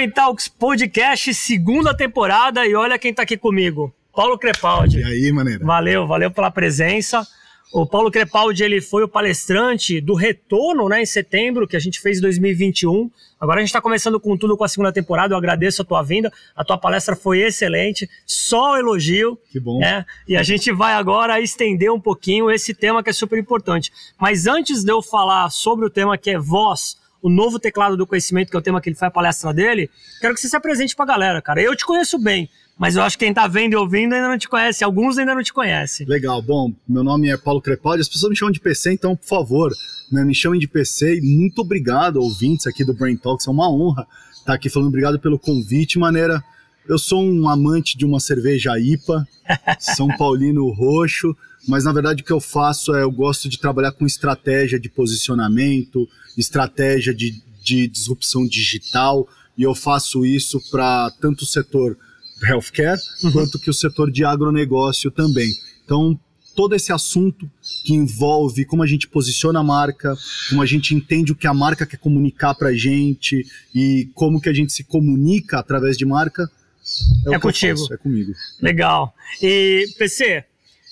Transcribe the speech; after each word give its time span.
Brain 0.00 0.10
Talks 0.12 0.48
Podcast, 0.48 1.34
segunda 1.34 1.94
temporada, 1.94 2.66
e 2.66 2.74
olha 2.74 2.98
quem 2.98 3.12
tá 3.12 3.22
aqui 3.22 3.36
comigo. 3.36 3.94
Paulo 4.16 4.38
Crepaldi. 4.38 4.98
E 4.98 5.04
aí, 5.04 5.30
maneira? 5.30 5.62
Valeu, 5.62 6.06
valeu 6.06 6.30
pela 6.30 6.50
presença. 6.50 7.22
O 7.70 7.84
Paulo 7.84 8.10
Crepaldi 8.10 8.64
ele 8.64 8.80
foi 8.80 9.04
o 9.04 9.08
palestrante 9.08 10.00
do 10.00 10.14
retorno 10.14 10.88
né, 10.88 11.02
em 11.02 11.06
setembro, 11.06 11.68
que 11.68 11.76
a 11.76 11.78
gente 11.78 12.00
fez 12.00 12.16
em 12.16 12.22
2021. 12.22 13.10
Agora 13.38 13.58
a 13.58 13.60
gente 13.60 13.68
está 13.68 13.80
começando 13.82 14.18
com 14.18 14.38
tudo 14.38 14.56
com 14.56 14.64
a 14.64 14.68
segunda 14.68 14.90
temporada. 14.90 15.34
Eu 15.34 15.38
agradeço 15.38 15.82
a 15.82 15.84
tua 15.84 16.02
vinda. 16.02 16.32
A 16.56 16.64
tua 16.64 16.78
palestra 16.78 17.14
foi 17.14 17.42
excelente. 17.42 18.08
Só 18.24 18.78
elogio. 18.78 19.38
Que 19.52 19.60
bom. 19.60 19.80
Né? 19.80 20.06
E 20.26 20.34
a 20.34 20.42
gente 20.42 20.72
vai 20.72 20.94
agora 20.94 21.38
estender 21.42 21.92
um 21.92 22.00
pouquinho 22.00 22.50
esse 22.50 22.72
tema 22.72 23.02
que 23.02 23.10
é 23.10 23.12
super 23.12 23.38
importante. 23.38 23.92
Mas 24.18 24.46
antes 24.46 24.82
de 24.82 24.90
eu 24.90 25.02
falar 25.02 25.50
sobre 25.50 25.84
o 25.84 25.90
tema 25.90 26.16
que 26.16 26.30
é 26.30 26.38
voz, 26.38 26.96
o 27.22 27.28
novo 27.28 27.58
teclado 27.58 27.96
do 27.96 28.06
conhecimento, 28.06 28.50
que 28.50 28.56
é 28.56 28.58
o 28.58 28.62
tema 28.62 28.80
que 28.80 28.88
ele 28.88 28.96
faz 28.96 29.08
a 29.08 29.12
palestra 29.12 29.52
dele, 29.52 29.90
quero 30.20 30.34
que 30.34 30.40
você 30.40 30.48
se 30.48 30.56
apresente 30.56 30.94
para 30.96 31.04
a 31.04 31.08
galera, 31.08 31.42
cara. 31.42 31.60
Eu 31.60 31.76
te 31.76 31.84
conheço 31.84 32.18
bem, 32.18 32.48
mas 32.78 32.96
eu 32.96 33.02
acho 33.02 33.18
que 33.18 33.24
quem 33.24 33.34
tá 33.34 33.46
vendo 33.46 33.74
e 33.74 33.76
ouvindo 33.76 34.14
ainda 34.14 34.28
não 34.28 34.38
te 34.38 34.48
conhece. 34.48 34.82
Alguns 34.82 35.18
ainda 35.18 35.34
não 35.34 35.42
te 35.42 35.52
conhecem. 35.52 36.06
Legal. 36.06 36.40
Bom, 36.40 36.72
meu 36.88 37.04
nome 37.04 37.28
é 37.28 37.36
Paulo 37.36 37.60
Crepaldi. 37.60 38.00
As 38.00 38.08
pessoas 38.08 38.30
me 38.30 38.36
chamam 38.36 38.52
de 38.52 38.60
PC, 38.60 38.92
então, 38.92 39.14
por 39.14 39.26
favor, 39.26 39.70
né, 40.10 40.24
me 40.24 40.34
chamem 40.34 40.58
de 40.58 40.66
PC. 40.66 41.18
E 41.18 41.20
muito 41.20 41.60
obrigado, 41.60 42.16
ouvintes 42.16 42.66
aqui 42.66 42.84
do 42.84 42.94
Brain 42.94 43.16
Talks. 43.16 43.46
É 43.46 43.50
uma 43.50 43.70
honra 43.70 44.06
estar 44.32 44.54
aqui 44.54 44.70
falando. 44.70 44.88
Obrigado 44.88 45.20
pelo 45.20 45.38
convite, 45.38 45.98
maneira. 45.98 46.42
Eu 46.88 46.98
sou 46.98 47.22
um 47.22 47.48
amante 47.48 47.96
de 47.96 48.04
uma 48.04 48.18
cerveja 48.18 48.78
IPA, 48.78 49.26
São 49.78 50.08
Paulino 50.16 50.68
roxo, 50.70 51.36
mas 51.68 51.84
na 51.84 51.92
verdade 51.92 52.22
o 52.22 52.24
que 52.24 52.32
eu 52.32 52.40
faço 52.40 52.94
é 52.94 53.02
eu 53.02 53.10
gosto 53.10 53.48
de 53.48 53.58
trabalhar 53.58 53.92
com 53.92 54.06
estratégia 54.06 54.78
de 54.78 54.88
posicionamento, 54.88 56.08
estratégia 56.36 57.14
de, 57.14 57.42
de 57.62 57.86
disrupção 57.86 58.46
digital, 58.46 59.28
e 59.56 59.62
eu 59.62 59.74
faço 59.74 60.24
isso 60.24 60.60
para 60.70 61.10
tanto 61.20 61.42
o 61.42 61.46
setor 61.46 61.96
healthcare, 62.42 63.00
uhum. 63.22 63.32
quanto 63.32 63.58
que 63.58 63.68
o 63.68 63.74
setor 63.74 64.10
de 64.10 64.24
agronegócio 64.24 65.10
também. 65.10 65.52
Então, 65.84 66.18
todo 66.54 66.74
esse 66.74 66.92
assunto 66.92 67.50
que 67.84 67.94
envolve 67.94 68.64
como 68.64 68.82
a 68.82 68.86
gente 68.86 69.08
posiciona 69.08 69.60
a 69.60 69.62
marca, 69.62 70.16
como 70.48 70.62
a 70.62 70.66
gente 70.66 70.94
entende 70.94 71.32
o 71.32 71.36
que 71.36 71.46
a 71.46 71.54
marca 71.54 71.86
quer 71.86 71.98
comunicar 71.98 72.54
para 72.54 72.68
a 72.68 72.74
gente 72.74 73.46
e 73.74 74.10
como 74.14 74.40
que 74.40 74.48
a 74.48 74.52
gente 74.52 74.72
se 74.72 74.84
comunica 74.84 75.58
através 75.58 75.96
de 75.96 76.04
marca, 76.04 76.50
é, 77.26 77.34
é 77.34 77.38
contigo. 77.38 77.80
é 77.92 77.96
comigo. 77.96 78.32
Legal. 78.60 79.14
E 79.42 79.86
PC, 79.98 80.44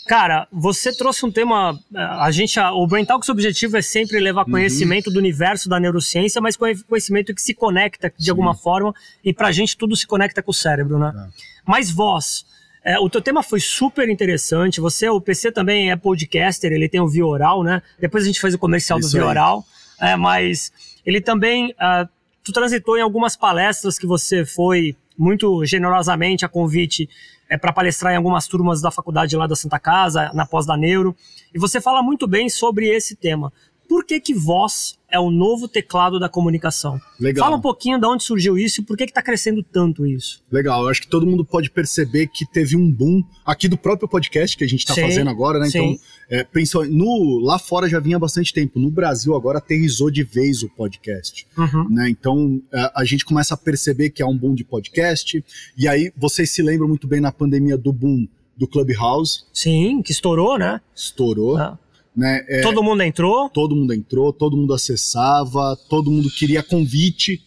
Cara, 0.09 0.49
você 0.51 0.91
trouxe 0.97 1.27
um 1.27 1.31
tema. 1.31 1.79
A 1.95 2.31
gente, 2.31 2.59
o 2.59 2.87
Brain 2.87 3.05
Talks, 3.05 3.29
o 3.29 3.33
objetivo 3.33 3.77
é 3.77 3.83
sempre 3.83 4.19
levar 4.19 4.47
uhum. 4.47 4.53
conhecimento 4.53 5.11
do 5.11 5.19
universo 5.19 5.69
da 5.69 5.79
neurociência, 5.79 6.41
mas 6.41 6.57
conhecimento 6.57 7.35
que 7.35 7.43
se 7.43 7.53
conecta 7.53 8.11
de 8.17 8.25
Sim. 8.25 8.31
alguma 8.31 8.55
forma, 8.55 8.95
e 9.23 9.35
pra 9.35 9.53
gente 9.53 9.77
tudo 9.77 9.95
se 9.95 10.07
conecta 10.07 10.43
com 10.43 10.51
o 10.51 10.55
cérebro, 10.55 10.99
né? 10.99 11.13
É. 11.15 11.29
Mas 11.67 11.91
voz. 11.91 12.47
É, 12.83 12.99
o 12.99 13.11
teu 13.11 13.21
tema 13.21 13.43
foi 13.43 13.61
super 13.61 14.09
interessante. 14.09 14.81
Você, 14.81 15.11
o 15.11 15.21
PC 15.21 15.53
também 15.53 15.91
é 15.91 15.97
podcaster, 15.97 16.73
ele 16.73 16.89
tem 16.89 17.01
o 17.01 17.09
Vioral, 17.09 17.63
né? 17.63 17.83
Depois 18.01 18.25
a 18.25 18.27
gente 18.27 18.41
faz 18.41 18.55
o 18.55 18.59
comercial 18.59 18.99
Isso 18.99 19.11
do 19.11 19.13
Vioral. 19.13 19.63
É, 20.01 20.17
mas 20.17 20.73
ele 21.05 21.21
também. 21.21 21.73
Uh, 21.73 22.09
tu 22.43 22.51
transitou 22.51 22.97
em 22.97 23.03
algumas 23.03 23.37
palestras 23.37 23.99
que 23.99 24.07
você 24.07 24.43
foi 24.47 24.97
muito 25.19 25.65
generosamente 25.65 26.45
a 26.45 26.49
convite 26.49 27.09
é, 27.51 27.57
para 27.57 27.73
palestrar 27.73 28.13
em 28.13 28.17
algumas 28.17 28.47
turmas 28.47 28.81
da 28.81 28.91
faculdade 28.91 29.37
lá 29.37 29.47
da 29.47 29.57
Santa 29.57 29.79
Casa, 29.79 30.31
na 30.35 30.47
pós 30.47 30.67
da 30.67 30.77
Neuro, 30.77 31.17
e 31.53 31.59
você 31.59 31.81
fala 31.81 32.03
muito 32.03 32.27
bem 32.27 32.49
sobre 32.49 32.89
esse 32.89 33.17
tema. 33.17 33.53
Por 33.89 34.05
que 34.05 34.21
que 34.21 34.35
voz 34.35 34.98
é 35.11 35.19
o 35.19 35.31
novo 35.31 35.67
teclado 35.67 36.19
da 36.19 36.29
comunicação? 36.29 37.01
Legal. 37.19 37.45
Fala 37.45 37.57
um 37.57 37.61
pouquinho 37.61 37.99
de 37.99 38.07
onde 38.07 38.23
surgiu 38.23 38.59
isso 38.59 38.81
e 38.81 38.85
por 38.85 38.97
que 38.97 39.05
está 39.05 39.23
crescendo 39.23 39.63
tanto 39.63 40.07
isso. 40.07 40.43
Legal, 40.51 40.83
eu 40.83 40.89
acho 40.89 41.01
que 41.01 41.09
todo 41.09 41.27
mundo 41.27 41.45
pode 41.45 41.71
perceber 41.71 42.27
que 42.27 42.45
teve 42.45 42.77
um 42.77 42.91
boom 42.91 43.23
aqui 43.45 43.69
do 43.69 43.79
próprio 43.79 44.09
podcast 44.09 44.57
que 44.57 44.65
a 44.65 44.69
gente 44.69 44.81
está 44.81 44.95
fazendo 44.95 45.31
agora, 45.31 45.59
né? 45.59 45.71
Sim. 45.71 45.79
Então, 45.79 45.99
é, 46.31 46.45
principalmente 46.45 46.95
no, 46.95 47.39
lá 47.39 47.59
fora 47.59 47.89
já 47.89 47.99
vinha 47.99 48.19
bastante 48.19 48.53
tempo. 48.53 48.79
No 48.79 48.91
Brasil 48.91 49.35
agora 49.35 49.59
aterrizou 49.59 50.11
de 50.11 50.23
vez 50.23 50.63
o 50.63 50.69
podcast. 50.69 51.47
Uhum. 51.57 51.89
Né? 51.89 52.11
Então 52.11 52.61
a, 52.73 53.01
a, 53.01 53.05
gente 53.05 53.25
começa 53.25 53.55
a 53.55 53.57
perceber 53.57 54.11
que 54.11 54.23
há 54.23 54.27
um 54.27 54.37
boom 54.37 54.55
de 54.55 54.65
podcast. 54.65 55.43
E 55.77 55.89
aí 55.89 56.13
vocês 56.17 56.51
se 56.51 56.63
lembram 56.63 56.87
muito 56.87 57.07
bem 57.07 57.21
na 57.21 57.33
pandemia 57.33 57.79
do 57.79 57.93
boom 57.93 58.29
do 58.57 58.67
Clubhouse. 58.67 59.45
Sim, 59.55 60.03
que 60.03 60.13
estourou, 60.13 60.59
né? 60.59 60.81
Estourou. 60.95 61.57
Ah. 61.57 61.79
Né? 62.19 62.45
É, 62.49 62.63
todo 62.63 62.83
mundo 62.83 63.01
entrou? 63.05 63.49
Todo 63.49 63.77
mundo 63.77 63.95
entrou, 63.95 64.33
todo 64.33 64.57
mundo 64.57 64.75
acessava, 64.75 65.79
todo 65.89 66.11
mundo 66.11 66.29
queria 66.29 66.65
convite 66.65 67.41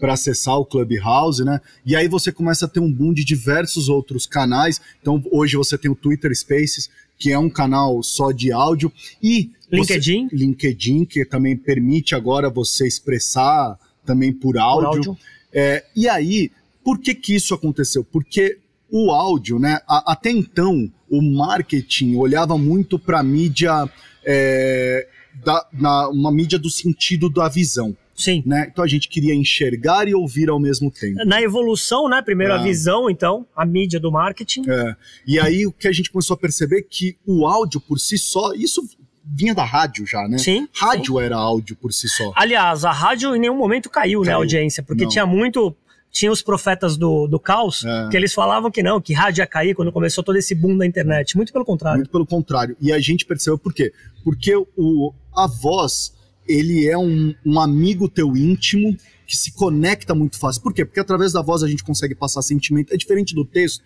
para 0.00 0.14
acessar 0.14 0.56
o 0.56 0.64
Clubhouse, 0.64 1.44
né? 1.44 1.60
E 1.86 1.94
aí 1.94 2.08
você 2.08 2.32
começa 2.32 2.66
a 2.66 2.68
ter 2.68 2.80
um 2.80 2.92
boom 2.92 3.12
de 3.12 3.24
diversos 3.24 3.88
outros 3.88 4.26
canais. 4.26 4.80
Então 5.00 5.22
hoje 5.30 5.56
você 5.56 5.78
tem 5.78 5.88
o 5.88 5.94
Twitter 5.94 6.36
Spaces, 6.36 6.90
que 7.16 7.30
é 7.30 7.38
um 7.38 7.48
canal 7.48 8.02
só 8.02 8.32
de 8.32 8.50
áudio, 8.50 8.92
e 9.22 9.52
LinkedIn, 9.70 10.28
você, 10.28 10.36
LinkedIn 10.36 11.04
que 11.04 11.24
também 11.24 11.56
permite 11.56 12.16
agora 12.16 12.50
você 12.50 12.88
expressar 12.88 13.78
também 14.04 14.32
por 14.32 14.58
áudio. 14.58 14.90
Por 14.90 14.96
áudio. 14.96 15.18
É, 15.52 15.84
e 15.94 16.08
aí, 16.08 16.50
por 16.82 16.98
que 16.98 17.14
que 17.14 17.32
isso 17.32 17.54
aconteceu? 17.54 18.02
Porque 18.02 18.58
o 18.90 19.10
áudio, 19.10 19.58
né? 19.58 19.80
A, 19.88 20.12
até 20.12 20.30
então, 20.30 20.90
o 21.08 21.22
marketing 21.22 22.16
olhava 22.16 22.56
muito 22.56 22.98
para 22.98 23.20
a 23.20 23.22
mídia, 23.22 23.88
é, 24.24 25.06
da, 25.44 25.66
na, 25.72 26.08
uma 26.08 26.32
mídia 26.32 26.58
do 26.58 26.70
sentido 26.70 27.28
da 27.30 27.48
visão. 27.48 27.96
Sim. 28.14 28.42
Né? 28.44 28.68
Então 28.70 28.84
a 28.84 28.88
gente 28.88 29.08
queria 29.08 29.34
enxergar 29.34 30.06
e 30.06 30.14
ouvir 30.14 30.50
ao 30.50 30.60
mesmo 30.60 30.90
tempo. 30.90 31.24
Na 31.24 31.40
evolução, 31.40 32.08
né? 32.08 32.20
Primeiro 32.20 32.52
é. 32.52 32.56
a 32.56 32.62
visão, 32.62 33.08
então, 33.08 33.46
a 33.56 33.64
mídia 33.64 33.98
do 33.98 34.12
marketing. 34.12 34.62
É. 34.68 34.96
E 35.26 35.40
aí 35.40 35.66
o 35.66 35.72
que 35.72 35.88
a 35.88 35.92
gente 35.92 36.10
começou 36.10 36.34
a 36.34 36.38
perceber 36.38 36.80
é 36.80 36.82
que 36.82 37.16
o 37.26 37.46
áudio 37.46 37.80
por 37.80 37.98
si 37.98 38.18
só, 38.18 38.52
isso 38.52 38.82
vinha 39.24 39.54
da 39.54 39.64
rádio 39.64 40.06
já, 40.06 40.26
né? 40.28 40.38
Sim. 40.38 40.68
Rádio 40.74 41.16
sim. 41.16 41.22
era 41.22 41.36
áudio 41.36 41.76
por 41.76 41.92
si 41.92 42.08
só. 42.08 42.32
Aliás, 42.34 42.84
a 42.84 42.92
rádio 42.92 43.34
em 43.34 43.38
nenhum 43.38 43.56
momento 43.56 43.88
caiu, 43.88 44.20
caiu. 44.20 44.26
né, 44.26 44.32
a 44.32 44.36
audiência, 44.36 44.82
porque 44.82 45.04
Não. 45.04 45.10
tinha 45.10 45.24
muito 45.24 45.74
tinha 46.10 46.30
os 46.30 46.42
profetas 46.42 46.96
do, 46.96 47.26
do 47.26 47.38
caos, 47.38 47.84
é. 47.84 48.08
que 48.10 48.16
eles 48.16 48.34
falavam 48.34 48.70
que 48.70 48.82
não, 48.82 49.00
que 49.00 49.12
rádio 49.12 49.42
ia 49.42 49.46
cair 49.46 49.74
quando 49.74 49.92
começou 49.92 50.24
todo 50.24 50.36
esse 50.36 50.54
boom 50.54 50.76
da 50.76 50.84
internet. 50.84 51.36
Muito 51.36 51.52
pelo 51.52 51.64
contrário. 51.64 51.98
Muito 51.98 52.10
pelo 52.10 52.26
contrário. 52.26 52.76
E 52.80 52.92
a 52.92 52.98
gente 52.98 53.24
percebeu 53.24 53.58
por 53.58 53.72
quê? 53.72 53.92
Porque 54.24 54.54
o, 54.76 55.12
a 55.34 55.46
voz, 55.46 56.12
ele 56.46 56.88
é 56.88 56.98
um, 56.98 57.34
um 57.46 57.60
amigo 57.60 58.08
teu 58.08 58.36
íntimo 58.36 58.96
que 59.26 59.36
se 59.36 59.52
conecta 59.52 60.14
muito 60.14 60.36
fácil. 60.38 60.60
Por 60.60 60.74
quê? 60.74 60.84
Porque 60.84 60.98
através 60.98 61.32
da 61.32 61.40
voz 61.40 61.62
a 61.62 61.68
gente 61.68 61.84
consegue 61.84 62.14
passar 62.16 62.42
sentimento. 62.42 62.92
É 62.92 62.96
diferente 62.96 63.34
do 63.34 63.44
texto 63.44 63.84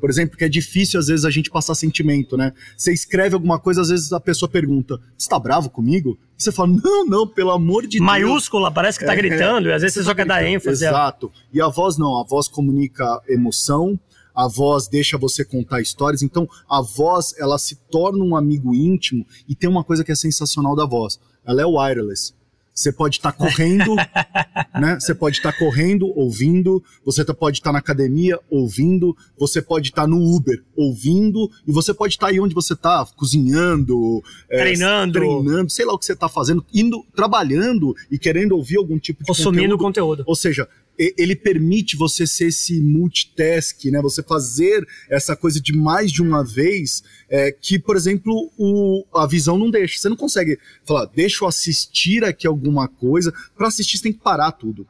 por 0.00 0.10
exemplo, 0.10 0.36
que 0.36 0.44
é 0.44 0.48
difícil 0.48 1.00
às 1.00 1.06
vezes 1.06 1.24
a 1.24 1.30
gente 1.30 1.50
passar 1.50 1.74
sentimento, 1.74 2.36
né? 2.36 2.52
Você 2.76 2.92
escreve 2.92 3.34
alguma 3.34 3.58
coisa, 3.58 3.80
às 3.80 3.88
vezes 3.88 4.12
a 4.12 4.20
pessoa 4.20 4.48
pergunta: 4.48 5.00
Você 5.16 5.28
tá 5.28 5.38
bravo 5.38 5.70
comigo? 5.70 6.18
E 6.38 6.42
você 6.42 6.52
fala: 6.52 6.68
Não, 6.82 7.06
não, 7.06 7.26
pelo 7.26 7.50
amor 7.50 7.86
de 7.86 8.00
Maiúscula, 8.00 8.22
Deus. 8.22 8.30
Maiúscula, 8.30 8.70
parece 8.70 8.98
que 8.98 9.06
tá 9.06 9.14
é, 9.14 9.16
gritando, 9.16 9.68
é, 9.68 9.72
e 9.72 9.74
às 9.74 9.82
vezes 9.82 9.94
você, 9.94 10.02
só 10.02 10.10
tá 10.10 10.16
quer 10.16 10.26
dar 10.26 10.44
ênfase. 10.44 10.84
Exato. 10.84 11.32
E 11.52 11.60
a 11.60 11.68
voz 11.68 11.96
não, 11.96 12.20
a 12.20 12.24
voz 12.24 12.48
comunica 12.48 13.20
emoção, 13.28 13.98
a 14.34 14.48
voz 14.48 14.88
deixa 14.88 15.16
você 15.16 15.44
contar 15.44 15.80
histórias. 15.80 16.22
Então, 16.22 16.48
a 16.68 16.82
voz, 16.82 17.34
ela 17.38 17.56
se 17.56 17.76
torna 17.90 18.24
um 18.24 18.36
amigo 18.36 18.74
íntimo 18.74 19.24
e 19.48 19.54
tem 19.54 19.70
uma 19.70 19.84
coisa 19.84 20.02
que 20.02 20.10
é 20.10 20.14
sensacional 20.14 20.74
da 20.74 20.84
voz. 20.84 21.20
Ela 21.46 21.62
é 21.62 21.64
wireless. 21.64 22.34
Você 22.74 22.90
pode 22.90 23.18
estar 23.18 23.30
tá 23.30 23.38
correndo, 23.38 23.94
né? 24.74 24.98
Você 24.98 25.14
pode 25.14 25.36
estar 25.36 25.52
tá 25.52 25.58
correndo, 25.58 26.12
ouvindo. 26.18 26.82
Você 27.04 27.24
tá, 27.24 27.32
pode 27.32 27.58
estar 27.58 27.70
tá 27.70 27.72
na 27.74 27.78
academia, 27.78 28.38
ouvindo. 28.50 29.16
Você 29.38 29.62
pode 29.62 29.90
estar 29.90 30.02
tá 30.02 30.08
no 30.08 30.18
Uber, 30.34 30.60
ouvindo. 30.76 31.48
E 31.66 31.70
você 31.70 31.94
pode 31.94 32.14
estar 32.14 32.26
tá 32.26 32.32
aí 32.32 32.40
onde 32.40 32.52
você 32.52 32.72
está, 32.72 33.06
cozinhando, 33.16 34.20
é, 34.50 34.58
treinando, 34.58 35.12
treinando, 35.12 35.70
sei 35.70 35.84
lá 35.84 35.92
o 35.94 35.98
que 35.98 36.04
você 36.04 36.14
está 36.14 36.28
fazendo, 36.28 36.66
indo, 36.74 37.04
trabalhando 37.14 37.94
e 38.10 38.18
querendo 38.18 38.56
ouvir 38.56 38.78
algum 38.78 38.98
tipo 38.98 39.22
de 39.22 39.28
Consumindo 39.28 39.78
conteúdo. 39.78 40.24
conteúdo. 40.24 40.24
Ou 40.26 40.34
seja, 40.34 40.68
ele 40.98 41.34
permite 41.34 41.96
você 41.96 42.26
ser 42.26 42.46
esse 42.46 42.80
multitask, 42.80 43.84
né? 43.86 44.00
Você 44.02 44.22
fazer 44.22 44.86
essa 45.08 45.34
coisa 45.36 45.60
de 45.60 45.76
mais 45.76 46.12
de 46.12 46.22
uma 46.22 46.44
vez, 46.44 47.02
é, 47.28 47.50
que, 47.52 47.78
por 47.78 47.96
exemplo, 47.96 48.50
o, 48.56 49.04
a 49.14 49.26
visão 49.26 49.58
não 49.58 49.70
deixa. 49.70 49.98
Você 49.98 50.08
não 50.08 50.16
consegue 50.16 50.58
falar, 50.84 51.06
deixa 51.06 51.44
eu 51.44 51.48
assistir 51.48 52.24
aqui 52.24 52.46
alguma 52.46 52.88
coisa. 52.88 53.32
Para 53.56 53.68
assistir, 53.68 53.98
você 53.98 54.04
tem 54.04 54.12
que 54.12 54.20
parar 54.20 54.52
tudo. 54.52 54.86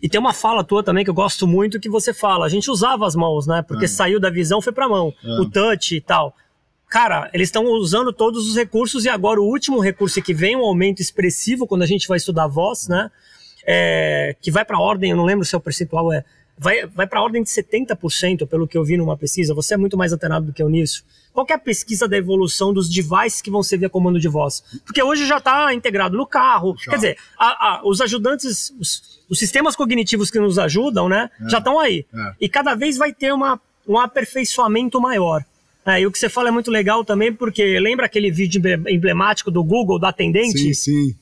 E 0.00 0.08
tem 0.08 0.20
uma 0.20 0.32
fala 0.32 0.62
tua 0.62 0.82
também 0.82 1.04
que 1.04 1.10
eu 1.10 1.14
gosto 1.14 1.46
muito 1.46 1.80
que 1.80 1.88
você 1.88 2.12
fala. 2.12 2.46
A 2.46 2.48
gente 2.48 2.70
usava 2.70 3.06
as 3.06 3.16
mãos, 3.16 3.46
né? 3.46 3.64
Porque 3.66 3.86
é. 3.86 3.88
saiu 3.88 4.20
da 4.20 4.30
visão, 4.30 4.60
foi 4.60 4.72
pra 4.72 4.88
mão. 4.88 5.12
É. 5.24 5.40
O 5.40 5.50
touch 5.50 5.96
e 5.96 6.00
tal. 6.00 6.34
Cara, 6.88 7.28
eles 7.32 7.48
estão 7.48 7.64
usando 7.64 8.12
todos 8.12 8.48
os 8.48 8.54
recursos 8.54 9.04
e 9.04 9.08
agora 9.08 9.40
o 9.40 9.44
último 9.44 9.80
recurso 9.80 10.18
é 10.18 10.22
que 10.22 10.32
vem 10.32 10.56
um 10.56 10.64
aumento 10.64 11.00
expressivo 11.00 11.66
quando 11.66 11.82
a 11.82 11.86
gente 11.86 12.06
vai 12.06 12.16
estudar 12.16 12.46
voz, 12.46 12.86
né? 12.86 13.10
É, 13.66 14.36
que 14.40 14.50
vai 14.50 14.64
para 14.64 14.78
ordem, 14.78 15.10
eu 15.10 15.16
não 15.16 15.24
lembro 15.24 15.44
se 15.44 15.54
é 15.54 15.58
o 15.58 15.60
percentual 15.60 16.12
é 16.12 16.24
vai, 16.58 16.86
vai 16.86 17.06
para 17.06 17.20
a 17.20 17.22
ordem 17.22 17.42
de 17.42 17.50
70%, 17.50 18.46
pelo 18.46 18.66
que 18.66 18.76
eu 18.76 18.84
vi 18.84 18.96
numa 18.96 19.16
pesquisa. 19.16 19.54
Você 19.54 19.74
é 19.74 19.76
muito 19.76 19.96
mais 19.96 20.12
antenado 20.12 20.46
do 20.46 20.52
que 20.52 20.62
eu 20.62 20.68
nisso. 20.68 21.04
Qual 21.32 21.46
é 21.50 21.52
a 21.52 21.58
pesquisa 21.58 22.08
da 22.08 22.16
evolução 22.16 22.72
dos 22.72 22.88
devices 22.88 23.42
que 23.42 23.50
vão 23.50 23.62
servir 23.62 23.86
a 23.86 23.90
comando 23.90 24.18
de 24.18 24.28
voz? 24.28 24.62
Porque 24.84 25.02
hoje 25.02 25.26
já 25.26 25.36
está 25.36 25.74
integrado 25.74 26.16
no 26.16 26.26
carro. 26.26 26.74
Já. 26.78 26.92
Quer 26.92 26.96
dizer, 26.96 27.18
a, 27.38 27.46
a, 27.46 27.80
os 27.84 28.00
ajudantes, 28.00 28.72
os, 28.80 29.20
os, 29.28 29.38
sistemas 29.38 29.76
cognitivos 29.76 30.30
que 30.30 30.38
nos 30.38 30.58
ajudam, 30.58 31.08
né, 31.08 31.30
é. 31.40 31.48
já 31.48 31.58
estão 31.58 31.78
aí. 31.78 32.06
É. 32.12 32.32
E 32.40 32.48
cada 32.48 32.74
vez 32.74 32.96
vai 32.96 33.12
ter 33.12 33.32
uma, 33.32 33.60
um 33.86 33.98
aperfeiçoamento 33.98 35.00
maior. 35.00 35.44
É, 35.84 36.00
e 36.00 36.06
o 36.06 36.10
que 36.10 36.18
você 36.18 36.28
fala 36.28 36.48
é 36.48 36.50
muito 36.50 36.68
legal 36.68 37.04
também, 37.04 37.32
porque 37.32 37.78
lembra 37.78 38.06
aquele 38.06 38.28
vídeo 38.28 38.60
emblemático 38.88 39.52
do 39.52 39.62
Google, 39.62 40.00
do 40.00 40.06
atendente? 40.06 40.58
Sim, 40.58 40.74
sim. 40.74 41.16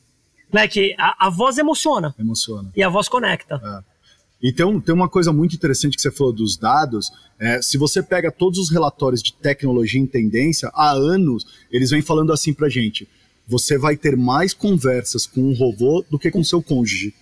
Né, 0.55 0.69
que 0.69 0.95
a, 0.97 1.27
a 1.27 1.31
voz 1.31 1.59
emociona. 1.59 2.15
Emociona. 2.17 2.71
E 2.77 2.83
a 2.83 2.89
voz 2.89 3.09
conecta. 3.09 3.61
É. 3.63 3.95
E 4.41 4.53
tem, 4.53 4.81
tem 4.81 4.95
uma 4.95 5.09
coisa 5.09 5.33
muito 5.33 5.57
interessante 5.57 5.97
que 5.97 6.03
você 6.03 6.13
falou 6.13 6.33
dos 6.33 6.57
dados. 6.57 7.11
É, 7.41 7.61
se 7.61 7.77
você 7.77 8.01
pega 8.01 8.31
todos 8.31 8.61
os 8.61 8.71
relatórios 8.71 9.21
de 9.21 9.33
tecnologia 9.33 10.01
em 10.01 10.07
tendência, 10.07 10.71
há 10.73 10.93
anos 10.93 11.45
eles 11.73 11.91
vêm 11.91 12.03
falando 12.03 12.33
assim 12.33 12.55
pra 12.55 12.69
gente: 12.69 13.09
você 13.49 13.77
vai 13.77 13.97
ter 13.97 14.17
mais 14.17 14.55
conversas 14.55 15.27
com 15.27 15.41
um 15.41 15.55
robô 15.55 16.05
do 16.09 16.21
que 16.21 16.31
com 16.31 16.45
seu 16.45 16.63
cônjuge. 16.63 17.13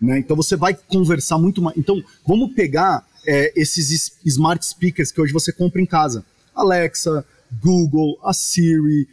Né? 0.00 0.20
Então 0.20 0.36
você 0.36 0.54
vai 0.54 0.72
conversar 0.74 1.36
muito 1.36 1.60
mais. 1.60 1.76
Então 1.76 2.00
vamos 2.24 2.54
pegar 2.54 3.04
é, 3.26 3.52
esses 3.60 4.12
smart 4.24 4.64
speakers 4.64 5.10
que 5.10 5.20
hoje 5.20 5.32
você 5.32 5.52
compra 5.52 5.80
em 5.80 5.86
casa: 5.86 6.24
Alexa, 6.54 7.24
Google, 7.60 8.20
a 8.22 8.32
Siri, 8.32 9.08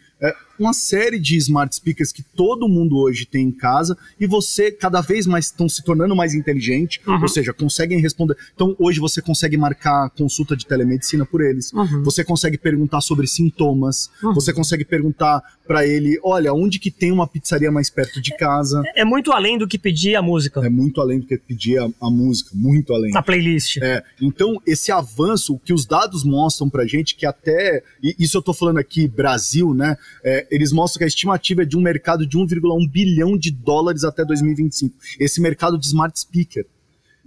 uma 0.60 0.74
série 0.74 1.20
de 1.20 1.38
smart 1.38 1.76
speakers 1.76 2.12
que 2.12 2.24
todo 2.24 2.68
mundo 2.68 2.98
hoje 2.98 3.26
tem 3.26 3.48
em 3.48 3.52
casa 3.52 3.98
e 4.20 4.28
você 4.28 4.72
cada 4.72 5.02
vez 5.02 5.26
mais 5.26 5.46
estão 5.46 5.68
se 5.68 5.84
tornando 5.84 6.16
mais 6.16 6.34
inteligente, 6.34 7.02
uhum. 7.08 7.22
ou 7.22 7.28
seja, 7.28 7.54
conseguem 7.54 8.00
responder. 8.00 8.36
Então 8.54 8.76
hoje 8.80 9.00
você 9.00 9.22
consegue 9.22 9.58
marcar 9.58 10.10
consulta 10.12 10.56
de 10.56 10.66
telemedicina 10.66 11.26
por 11.26 11.42
eles, 11.42 11.72
uhum. 11.74 12.04
você 12.04 12.24
consegue 12.24 12.58
perguntar 12.58 13.02
sobre 13.02 13.28
sintomas, 13.28 14.10
uhum. 14.24 14.34
você 14.34 14.54
consegue 14.54 14.86
perguntar 14.86 15.42
para 15.68 15.86
ele, 15.86 16.18
olha, 16.24 16.54
onde 16.54 16.80
que 16.80 16.90
tem 16.90 17.12
uma 17.12 17.28
pizzaria 17.28 17.72
mais 17.72 17.90
perto 17.90 18.22
de 18.22 18.36
casa. 18.38 18.82
É, 18.96 19.02
é, 19.02 19.06
muito 19.06 19.32
além 19.32 19.58
do 19.58 19.68
que 19.68 19.78
pedir 19.78 20.16
a 20.16 20.22
música. 20.22 20.66
É 20.66 20.70
muito 20.70 21.02
além 21.02 21.20
do 21.20 21.28
que 21.28 21.38
pedir 21.38 21.78
a, 21.78 21.90
a 22.02 22.10
música, 22.10 22.52
muito 22.54 22.94
além. 22.94 23.16
A 23.16 23.22
playlist. 23.22 23.78
É, 23.82 24.02
então 24.22 24.62
esse 24.66 24.92
avanço, 24.92 25.54
o 25.54 25.60
que 25.60 25.74
os 25.74 25.86
dados 25.86 26.24
mostram 26.24 26.70
pra 26.70 26.86
gente 26.86 27.16
que 27.16 27.26
até, 27.26 27.84
isso 28.02 28.38
eu 28.38 28.42
tô 28.42 28.54
falando 28.54 28.78
aqui 28.78 29.08
Brasil, 29.08 29.74
né? 29.74 29.98
É, 30.24 30.47
eles 30.50 30.72
mostram 30.72 31.00
que 31.00 31.04
a 31.04 31.08
estimativa 31.08 31.64
é 31.64 31.66
de 31.66 31.78
um 31.78 31.82
mercado 31.82 32.26
de 32.26 32.38
1,1 32.38 32.90
bilhão 32.90 33.38
de 33.38 33.52
dólares 33.52 34.04
até 34.04 34.24
2025. 34.26 34.96
Esse 35.20 35.42
mercado 35.42 35.78
de 35.78 35.86
smart 35.86 36.20
speaker. 36.20 36.66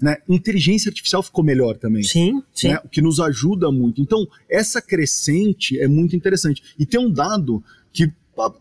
Né? 0.00 0.16
Inteligência 0.28 0.88
artificial 0.88 1.22
ficou 1.22 1.44
melhor 1.44 1.76
também. 1.76 2.02
Sim, 2.02 2.42
sim. 2.54 2.68
Né? 2.68 2.80
O 2.84 2.88
que 2.88 3.02
nos 3.02 3.20
ajuda 3.20 3.70
muito. 3.70 4.00
Então, 4.00 4.26
essa 4.48 4.80
crescente 4.80 5.78
é 5.78 5.86
muito 5.86 6.16
interessante. 6.16 6.62
E 6.78 6.86
tem 6.86 6.98
um 6.98 7.12
dado 7.12 7.62
que, 7.92 8.10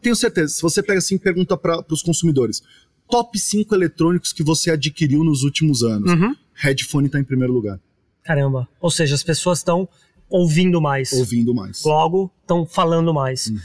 tenho 0.01 0.15
certeza, 0.15 0.53
se 0.53 0.61
você 0.61 0.83
pega 0.83 0.99
assim 0.99 1.15
e 1.15 1.19
pergunta 1.19 1.55
para 1.55 1.83
os 1.89 2.01
consumidores, 2.01 2.61
top 3.09 3.39
5 3.39 3.73
eletrônicos 3.73 4.33
que 4.33 4.43
você 4.43 4.71
adquiriu 4.71 5.23
nos 5.23 5.43
últimos 5.43 5.81
anos. 5.81 6.11
Uhum. 6.11 6.35
Headphone 6.53 7.07
está 7.07 7.19
em 7.19 7.23
primeiro 7.23 7.53
lugar. 7.53 7.79
Caramba. 8.21 8.67
Ou 8.81 8.91
seja, 8.91 9.15
as 9.15 9.23
pessoas 9.23 9.59
estão 9.59 9.87
ouvindo 10.29 10.79
mais. 10.81 11.11
Ouvindo 11.13 11.55
mais. 11.55 11.83
Logo, 11.83 12.31
estão 12.41 12.65
falando 12.65 13.13
mais. 13.13 13.47
Uhum. 13.47 13.59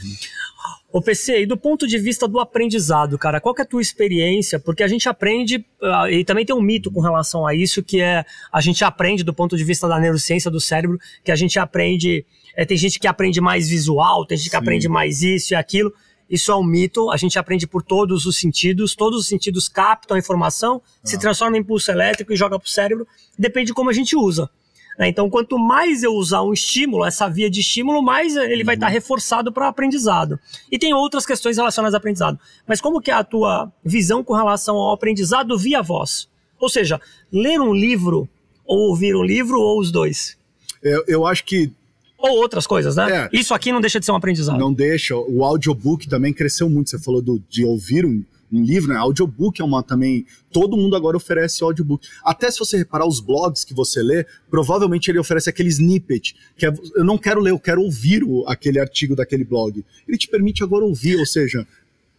Ô 0.95 1.01
PC, 1.01 1.41
e 1.41 1.45
do 1.45 1.57
ponto 1.57 1.85
de 1.85 1.97
vista 1.97 2.25
do 2.25 2.39
aprendizado, 2.39 3.17
cara, 3.17 3.41
qual 3.41 3.53
é 3.59 3.63
a 3.63 3.65
tua 3.65 3.81
experiência? 3.81 4.57
Porque 4.57 4.81
a 4.81 4.87
gente 4.87 5.09
aprende, 5.09 5.57
uh, 5.81 6.07
e 6.09 6.23
também 6.23 6.45
tem 6.45 6.55
um 6.55 6.61
mito 6.61 6.89
com 6.89 7.01
relação 7.01 7.45
a 7.45 7.53
isso, 7.53 7.83
que 7.83 7.99
é 7.99 8.23
a 8.49 8.61
gente 8.61 8.81
aprende 8.81 9.21
do 9.21 9.33
ponto 9.33 9.57
de 9.57 9.63
vista 9.65 9.89
da 9.89 9.99
neurociência 9.99 10.49
do 10.49 10.61
cérebro, 10.61 10.97
que 11.21 11.33
a 11.33 11.35
gente 11.35 11.59
aprende. 11.59 12.25
É, 12.55 12.63
tem 12.63 12.77
gente 12.77 12.97
que 12.97 13.09
aprende 13.09 13.41
mais 13.41 13.67
visual, 13.67 14.25
tem 14.25 14.37
gente 14.37 14.45
Sim. 14.45 14.51
que 14.51 14.55
aprende 14.55 14.87
mais 14.87 15.21
isso 15.21 15.53
e 15.53 15.55
aquilo. 15.55 15.93
Isso 16.29 16.49
é 16.49 16.55
um 16.55 16.63
mito, 16.63 17.11
a 17.11 17.17
gente 17.17 17.37
aprende 17.37 17.67
por 17.67 17.83
todos 17.83 18.25
os 18.25 18.37
sentidos, 18.37 18.95
todos 18.95 19.19
os 19.19 19.27
sentidos 19.27 19.67
captam 19.67 20.15
a 20.15 20.17
informação, 20.17 20.81
ah. 20.85 20.99
se 21.03 21.19
transforma 21.19 21.57
em 21.57 21.59
impulso 21.59 21.91
elétrico 21.91 22.31
e 22.31 22.37
joga 22.37 22.57
para 22.57 22.67
o 22.67 22.69
cérebro, 22.69 23.05
depende 23.37 23.67
de 23.67 23.73
como 23.73 23.89
a 23.89 23.93
gente 23.93 24.15
usa. 24.15 24.49
Né? 24.97 25.09
Então, 25.09 25.29
quanto 25.29 25.57
mais 25.57 26.03
eu 26.03 26.13
usar 26.13 26.41
um 26.41 26.53
estímulo, 26.53 27.05
essa 27.05 27.27
via 27.29 27.49
de 27.49 27.59
estímulo, 27.59 28.01
mais 28.01 28.35
ele 28.35 28.63
vai 28.63 28.75
estar 28.75 28.87
tá 28.87 28.91
reforçado 28.91 29.51
para 29.51 29.67
aprendizado. 29.67 30.39
E 30.71 30.79
tem 30.79 30.93
outras 30.93 31.25
questões 31.25 31.57
relacionadas 31.57 31.93
ao 31.93 31.99
aprendizado. 31.99 32.39
Mas 32.67 32.81
como 32.81 33.01
que 33.01 33.11
é 33.11 33.13
a 33.13 33.23
tua 33.23 33.71
visão 33.83 34.23
com 34.23 34.33
relação 34.33 34.75
ao 34.75 34.93
aprendizado 34.93 35.57
via 35.57 35.81
voz? 35.81 36.27
Ou 36.59 36.69
seja, 36.69 36.99
ler 37.31 37.59
um 37.59 37.73
livro 37.73 38.27
ou 38.65 38.89
ouvir 38.89 39.15
um 39.15 39.23
livro 39.23 39.59
ou 39.59 39.79
os 39.79 39.91
dois? 39.91 40.37
Eu, 40.81 41.03
eu 41.07 41.27
acho 41.27 41.43
que 41.43 41.71
ou 42.17 42.37
outras 42.37 42.65
coisas, 42.65 42.95
né? 42.95 43.29
É, 43.31 43.37
Isso 43.37 43.53
aqui 43.53 43.71
não 43.71 43.81
deixa 43.81 43.99
de 43.99 44.05
ser 44.05 44.11
um 44.11 44.15
aprendizado. 44.15 44.57
Não 44.57 44.73
deixa. 44.73 45.15
O 45.15 45.43
audiobook 45.43 46.07
também 46.07 46.33
cresceu 46.33 46.69
muito. 46.69 46.89
Você 46.89 46.97
falou 46.97 47.21
do, 47.21 47.41
de 47.49 47.63
ouvir 47.63 48.05
um, 48.05 48.23
um 48.51 48.63
livro, 48.63 48.93
né? 48.93 48.97
Audiobook 48.97 49.61
é 49.61 49.63
uma 49.63 49.83
também. 49.83 50.25
Todo 50.51 50.77
mundo 50.77 50.95
agora 50.95 51.17
oferece 51.17 51.63
audiobook. 51.63 52.07
Até 52.23 52.49
se 52.49 52.59
você 52.59 52.77
reparar 52.77 53.07
os 53.07 53.19
blogs 53.19 53.63
que 53.63 53.73
você 53.73 54.01
lê, 54.01 54.25
provavelmente 54.49 55.09
ele 55.09 55.19
oferece 55.19 55.49
aquele 55.49 55.69
snippet, 55.69 56.35
que 56.55 56.65
é, 56.65 56.73
eu 56.95 57.03
não 57.03 57.17
quero 57.17 57.41
ler, 57.41 57.51
eu 57.51 57.59
quero 57.59 57.81
ouvir 57.81 58.23
o, 58.23 58.45
aquele 58.47 58.79
artigo 58.79 59.15
daquele 59.15 59.43
blog. 59.43 59.83
Ele 60.07 60.17
te 60.17 60.27
permite 60.27 60.63
agora 60.63 60.85
ouvir, 60.85 61.17
ou 61.17 61.25
seja, 61.25 61.67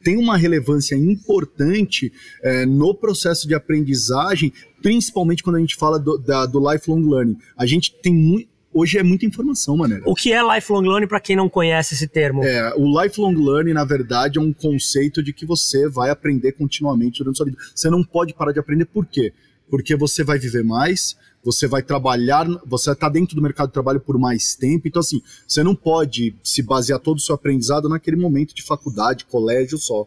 tem 0.02 0.16
uma 0.16 0.36
relevância 0.36 0.94
importante 0.94 2.12
é, 2.42 2.64
no 2.64 2.94
processo 2.94 3.48
de 3.48 3.54
aprendizagem, 3.54 4.52
principalmente 4.82 5.42
quando 5.42 5.56
a 5.56 5.60
gente 5.60 5.74
fala 5.74 5.98
do, 5.98 6.18
da, 6.18 6.46
do 6.46 6.60
lifelong 6.72 7.08
learning. 7.08 7.36
A 7.56 7.66
gente 7.66 7.92
tem 8.02 8.14
muito 8.14 8.55
hoje 8.76 8.98
é 8.98 9.02
muita 9.02 9.24
informação, 9.24 9.76
mané. 9.76 10.00
O 10.04 10.14
que 10.14 10.32
é 10.32 10.42
lifelong 10.54 10.82
learning 10.82 11.08
para 11.08 11.20
quem 11.20 11.34
não 11.34 11.48
conhece 11.48 11.94
esse 11.94 12.06
termo? 12.06 12.44
É, 12.44 12.74
o 12.76 13.02
lifelong 13.02 13.34
learning, 13.34 13.72
na 13.72 13.84
verdade, 13.84 14.38
é 14.38 14.42
um 14.42 14.52
conceito 14.52 15.22
de 15.22 15.32
que 15.32 15.46
você 15.46 15.88
vai 15.88 16.10
aprender 16.10 16.52
continuamente 16.52 17.18
durante 17.20 17.36
a 17.36 17.38
sua 17.38 17.46
vida. 17.46 17.58
Você 17.74 17.88
não 17.88 18.04
pode 18.04 18.34
parar 18.34 18.52
de 18.52 18.60
aprender, 18.60 18.84
por 18.84 19.06
quê? 19.06 19.32
Porque 19.70 19.96
você 19.96 20.22
vai 20.22 20.38
viver 20.38 20.62
mais, 20.62 21.16
você 21.42 21.66
vai 21.66 21.82
trabalhar, 21.82 22.46
você 22.66 22.92
está 22.92 23.08
dentro 23.08 23.34
do 23.34 23.42
mercado 23.42 23.68
de 23.68 23.72
trabalho 23.72 24.00
por 24.00 24.18
mais 24.18 24.54
tempo, 24.54 24.86
então 24.86 25.00
assim, 25.00 25.22
você 25.46 25.62
não 25.62 25.74
pode 25.74 26.34
se 26.42 26.62
basear 26.62 27.00
todo 27.00 27.16
o 27.16 27.20
seu 27.20 27.34
aprendizado 27.34 27.88
naquele 27.88 28.16
momento 28.16 28.54
de 28.54 28.62
faculdade, 28.62 29.24
colégio 29.24 29.78
só. 29.78 30.06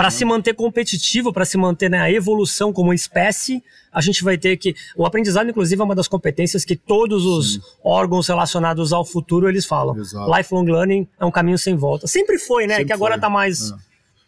Para 0.00 0.10
se 0.10 0.24
manter 0.24 0.54
competitivo, 0.54 1.30
para 1.30 1.44
se 1.44 1.58
manter 1.58 1.90
né, 1.90 2.00
a 2.00 2.10
evolução 2.10 2.72
como 2.72 2.90
espécie, 2.94 3.62
a 3.92 4.00
gente 4.00 4.24
vai 4.24 4.38
ter 4.38 4.56
que. 4.56 4.74
O 4.96 5.04
aprendizado, 5.04 5.50
inclusive, 5.50 5.78
é 5.78 5.84
uma 5.84 5.94
das 5.94 6.08
competências 6.08 6.64
que 6.64 6.74
todos 6.74 7.26
os 7.26 7.52
Sim. 7.52 7.60
órgãos 7.84 8.26
relacionados 8.26 8.94
ao 8.94 9.04
futuro 9.04 9.46
eles 9.46 9.66
falam. 9.66 9.94
Exato. 9.98 10.34
Lifelong 10.34 10.64
learning 10.64 11.06
é 11.18 11.24
um 11.26 11.30
caminho 11.30 11.58
sem 11.58 11.76
volta. 11.76 12.06
Sempre 12.06 12.38
foi, 12.38 12.66
né? 12.66 12.76
Sempre 12.76 12.86
que 12.86 12.92
agora 12.94 13.16
está 13.16 13.28
mais. 13.28 13.72
É. 13.72 13.74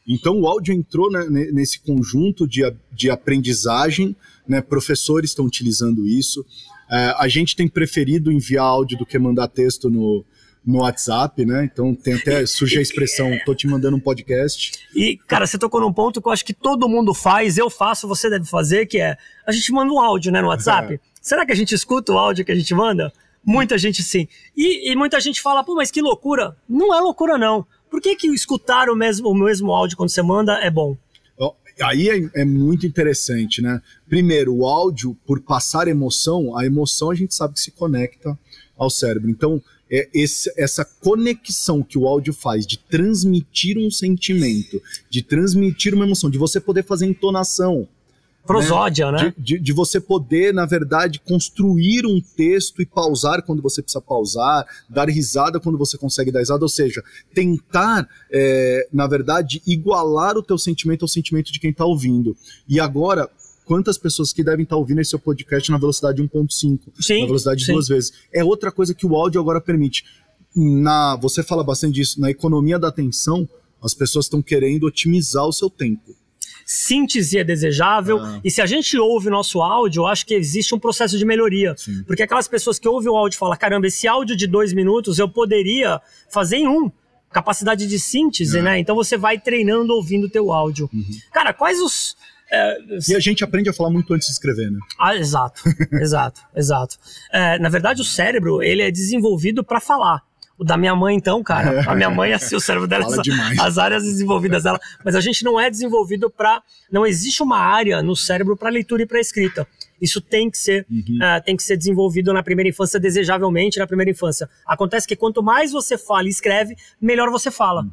Então 0.06 0.38
o 0.38 0.46
áudio 0.46 0.74
entrou 0.74 1.10
né, 1.10 1.24
nesse 1.50 1.80
conjunto 1.80 2.46
de, 2.46 2.70
de 2.92 3.08
aprendizagem, 3.08 4.14
né, 4.46 4.60
professores 4.60 5.30
estão 5.30 5.46
utilizando 5.46 6.06
isso. 6.06 6.44
É, 6.90 7.14
a 7.16 7.28
gente 7.28 7.56
tem 7.56 7.66
preferido 7.66 8.30
enviar 8.30 8.66
áudio 8.66 8.98
do 8.98 9.06
que 9.06 9.18
mandar 9.18 9.48
texto 9.48 9.88
no, 9.88 10.22
no 10.64 10.80
WhatsApp, 10.80 11.44
né? 11.44 11.64
Então 11.64 11.94
tem 11.94 12.14
até 12.14 12.46
surge 12.46 12.78
a 12.78 12.82
expressão, 12.82 13.30
tô 13.44 13.54
te 13.54 13.66
mandando 13.66 13.96
um 13.96 14.00
podcast. 14.00 14.72
E, 14.94 15.18
cara, 15.26 15.46
você 15.46 15.58
tocou 15.58 15.80
num 15.80 15.92
ponto 15.92 16.20
que 16.20 16.28
eu 16.28 16.32
acho 16.32 16.44
que 16.44 16.54
todo 16.54 16.88
mundo 16.88 17.12
faz, 17.12 17.58
eu 17.58 17.68
faço, 17.68 18.06
você 18.06 18.30
deve 18.30 18.46
fazer, 18.46 18.86
que 18.86 19.00
é 19.00 19.16
a 19.46 19.52
gente 19.52 19.72
manda 19.72 19.92
um 19.92 20.00
áudio, 20.00 20.30
né, 20.30 20.40
no 20.40 20.48
WhatsApp. 20.48 20.94
É. 20.94 21.00
Será 21.20 21.44
que 21.44 21.52
a 21.52 21.56
gente 21.56 21.74
escuta 21.74 22.12
o 22.12 22.18
áudio 22.18 22.44
que 22.44 22.52
a 22.52 22.56
gente 22.56 22.74
manda? 22.74 23.12
Muita 23.44 23.76
gente 23.76 24.02
sim. 24.02 24.28
E, 24.56 24.92
e, 24.92 24.96
muita 24.96 25.20
gente 25.20 25.42
fala, 25.42 25.64
pô, 25.64 25.74
mas 25.74 25.90
que 25.90 26.00
loucura. 26.00 26.56
Não 26.68 26.94
é 26.94 27.00
loucura, 27.00 27.36
não. 27.36 27.66
Por 27.90 28.00
que, 28.00 28.14
que 28.14 28.28
escutar 28.28 28.88
o 28.88 28.94
mesmo, 28.94 29.28
o 29.28 29.34
mesmo 29.34 29.72
áudio 29.72 29.96
quando 29.96 30.10
você 30.10 30.22
manda 30.22 30.54
é 30.60 30.70
bom? 30.70 30.96
Aí 31.80 32.08
é, 32.08 32.42
é, 32.42 32.44
muito 32.44 32.86
interessante, 32.86 33.62
né? 33.62 33.80
Primeiro, 34.08 34.54
o 34.54 34.66
áudio, 34.66 35.16
por 35.26 35.40
passar 35.40 35.88
emoção, 35.88 36.56
a 36.56 36.66
emoção 36.66 37.10
a 37.10 37.14
gente 37.14 37.34
sabe 37.34 37.54
que 37.54 37.60
se 37.60 37.70
conecta 37.70 38.38
ao 38.76 38.90
cérebro. 38.90 39.30
Então, 39.30 39.62
é 39.92 40.08
esse, 40.14 40.50
essa 40.56 40.84
conexão 40.84 41.82
que 41.82 41.98
o 41.98 42.08
áudio 42.08 42.32
faz 42.32 42.66
de 42.66 42.78
transmitir 42.78 43.76
um 43.76 43.90
sentimento, 43.90 44.80
de 45.10 45.22
transmitir 45.22 45.94
uma 45.94 46.06
emoção, 46.06 46.30
de 46.30 46.38
você 46.38 46.58
poder 46.58 46.82
fazer 46.82 47.04
entonação. 47.04 47.86
Prosódia, 48.46 49.12
né? 49.12 49.24
né? 49.24 49.34
De, 49.36 49.58
de, 49.58 49.58
de, 49.60 49.72
você 49.72 50.00
poder, 50.00 50.52
na 50.52 50.66
verdade, 50.66 51.20
construir 51.20 52.06
um 52.06 52.20
texto 52.20 52.82
e 52.82 52.86
pausar 52.86 53.42
quando 53.42 53.62
você 53.62 53.80
precisa 53.80 54.00
pausar, 54.00 54.66
dar 54.88 55.08
risada 55.08 55.60
quando 55.60 55.78
você 55.78 55.96
consegue 55.96 56.32
dar 56.32 56.40
risada, 56.40 56.64
ou 56.64 56.68
seja, 56.68 57.04
tentar, 57.32 58.08
é, 58.32 58.88
na 58.92 59.06
verdade, 59.06 59.62
igualar 59.64 60.36
o 60.36 60.42
teu 60.42 60.58
sentimento 60.58 61.02
ao 61.02 61.08
sentimento 61.08 61.52
de 61.52 61.60
quem 61.60 61.70
está 61.70 61.84
ouvindo. 61.84 62.36
E 62.68 62.80
agora, 62.80 63.30
quantas 63.64 63.96
pessoas 63.98 64.32
que 64.32 64.42
devem 64.42 64.64
estar 64.64 64.76
ouvindo 64.76 65.00
esse 65.00 65.10
seu 65.10 65.18
podcast 65.18 65.70
na 65.70 65.78
velocidade 65.78 66.22
1.5, 66.22 66.78
na 67.20 67.26
velocidade 67.26 67.64
de 67.64 67.72
duas 67.72 67.88
vezes. 67.88 68.12
É 68.32 68.44
outra 68.44 68.70
coisa 68.72 68.94
que 68.94 69.06
o 69.06 69.14
áudio 69.14 69.40
agora 69.40 69.60
permite. 69.60 70.04
Na, 70.54 71.16
você 71.16 71.42
fala 71.42 71.64
bastante 71.64 71.94
disso, 71.94 72.20
na 72.20 72.30
economia 72.30 72.78
da 72.78 72.88
atenção, 72.88 73.48
as 73.82 73.94
pessoas 73.94 74.26
estão 74.26 74.42
querendo 74.42 74.84
otimizar 74.84 75.46
o 75.46 75.52
seu 75.52 75.70
tempo. 75.70 76.14
síntese 76.66 77.38
é 77.38 77.44
desejável. 77.44 78.18
Ah. 78.20 78.40
E 78.44 78.50
se 78.50 78.60
a 78.62 78.66
gente 78.66 78.96
ouve 78.98 79.28
o 79.28 79.30
nosso 79.30 79.60
áudio, 79.62 80.02
eu 80.02 80.06
acho 80.06 80.24
que 80.26 80.34
existe 80.34 80.74
um 80.74 80.78
processo 80.78 81.16
de 81.18 81.24
melhoria. 81.24 81.74
Sim. 81.76 82.02
Porque 82.04 82.22
aquelas 82.22 82.46
pessoas 82.48 82.78
que 82.78 82.88
ouvem 82.88 83.08
o 83.10 83.16
áudio 83.16 83.36
e 83.36 83.38
falam: 83.38 83.56
caramba, 83.56 83.86
esse 83.86 84.06
áudio 84.06 84.36
de 84.36 84.46
dois 84.46 84.72
minutos 84.72 85.18
eu 85.18 85.28
poderia 85.28 86.00
fazer 86.30 86.56
em 86.56 86.68
um. 86.68 86.90
Capacidade 87.32 87.86
de 87.86 87.98
síntese, 87.98 88.58
É. 88.58 88.62
né? 88.62 88.78
Então 88.78 88.94
você 88.94 89.16
vai 89.16 89.40
treinando 89.40 89.94
ouvindo 89.94 90.26
o 90.26 90.30
teu 90.30 90.52
áudio. 90.52 90.90
Cara, 91.32 91.52
quais 91.54 91.80
os. 91.80 92.14
É, 92.52 92.78
E 93.08 93.14
a 93.14 93.20
gente 93.20 93.42
aprende 93.42 93.70
a 93.70 93.72
falar 93.72 93.90
muito 93.90 94.12
antes 94.12 94.26
de 94.26 94.32
escrever, 94.34 94.70
né? 94.70 94.78
ah, 94.98 95.16
exato, 95.16 95.62
exato, 95.92 96.40
exato. 96.54 96.96
É, 97.32 97.58
na 97.58 97.68
verdade, 97.68 98.00
o 98.02 98.04
cérebro 98.04 98.62
ele 98.62 98.82
é 98.82 98.90
desenvolvido 98.90 99.64
para 99.64 99.80
falar. 99.80 100.22
O 100.58 100.64
da 100.64 100.76
minha 100.76 100.94
mãe, 100.94 101.16
então, 101.16 101.42
cara, 101.42 101.82
a 101.90 101.94
minha 101.94 102.10
mãe, 102.10 102.32
assim, 102.32 102.54
o 102.54 102.60
cérebro 102.60 102.86
dela, 102.86 103.04
Fala 103.04 103.22
demais. 103.22 103.58
as 103.58 103.78
áreas 103.78 104.04
desenvolvidas 104.04 104.62
dela, 104.62 104.78
mas 105.02 105.16
a 105.16 105.20
gente 105.20 105.42
não 105.42 105.58
é 105.58 105.70
desenvolvido 105.70 106.30
para, 106.30 106.62
não 106.90 107.06
existe 107.06 107.42
uma 107.42 107.58
área 107.58 108.02
no 108.02 108.14
cérebro 108.14 108.56
para 108.56 108.68
leitura 108.68 109.02
e 109.02 109.06
para 109.06 109.18
escrita. 109.18 109.66
Isso 110.00 110.20
tem 110.20 110.50
que 110.50 110.58
ser, 110.58 110.86
é, 111.22 111.40
tem 111.40 111.56
que 111.56 111.62
ser 111.62 111.76
desenvolvido 111.76 112.32
na 112.32 112.42
primeira 112.42 112.68
infância, 112.68 113.00
desejavelmente 113.00 113.78
na 113.78 113.86
primeira 113.86 114.10
infância. 114.10 114.48
Acontece 114.66 115.08
que 115.08 115.16
quanto 115.16 115.42
mais 115.42 115.72
você 115.72 115.96
fala 115.96 116.26
e 116.26 116.30
escreve, 116.30 116.76
melhor 117.00 117.30
você 117.30 117.50
fala. 117.50 117.86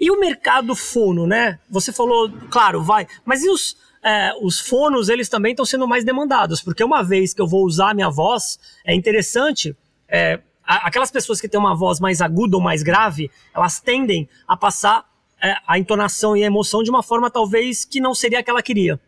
E 0.00 0.10
o 0.10 0.18
mercado 0.18 0.74
fono, 0.74 1.26
né? 1.26 1.58
Você 1.70 1.92
falou, 1.92 2.30
claro, 2.50 2.82
vai. 2.82 3.06
Mas 3.24 3.42
e 3.42 3.48
os, 3.48 3.76
é, 4.02 4.32
os 4.42 4.60
fonos, 4.60 5.08
eles 5.08 5.28
também 5.28 5.52
estão 5.52 5.64
sendo 5.64 5.86
mais 5.86 6.04
demandados, 6.04 6.62
porque 6.62 6.84
uma 6.84 7.02
vez 7.02 7.32
que 7.32 7.40
eu 7.40 7.46
vou 7.46 7.64
usar 7.64 7.90
a 7.90 7.94
minha 7.94 8.10
voz, 8.10 8.58
é 8.84 8.94
interessante. 8.94 9.76
é, 10.08 10.40
aquelas 10.66 11.10
pessoas 11.10 11.40
que 11.40 11.48
têm 11.48 11.60
uma 11.60 11.74
voz 11.74 12.00
mais 12.00 12.20
aguda 12.20 12.56
ou 12.56 12.62
mais 12.62 12.82
grave, 12.82 13.30
elas 13.54 13.80
tendem 13.80 14.28
a 14.46 14.56
passar 14.56 15.04
é, 15.42 15.56
a 15.66 15.78
entonação 15.78 16.36
e 16.36 16.42
a 16.42 16.46
emoção 16.46 16.82
de 16.82 16.90
uma 16.90 17.02
forma 17.02 17.30
talvez 17.30 17.84
que 17.84 18.00
não 18.00 18.14
seria 18.14 18.40
a 18.40 18.42
que 18.42 18.50
ela 18.50 18.62
queria. 18.62 18.98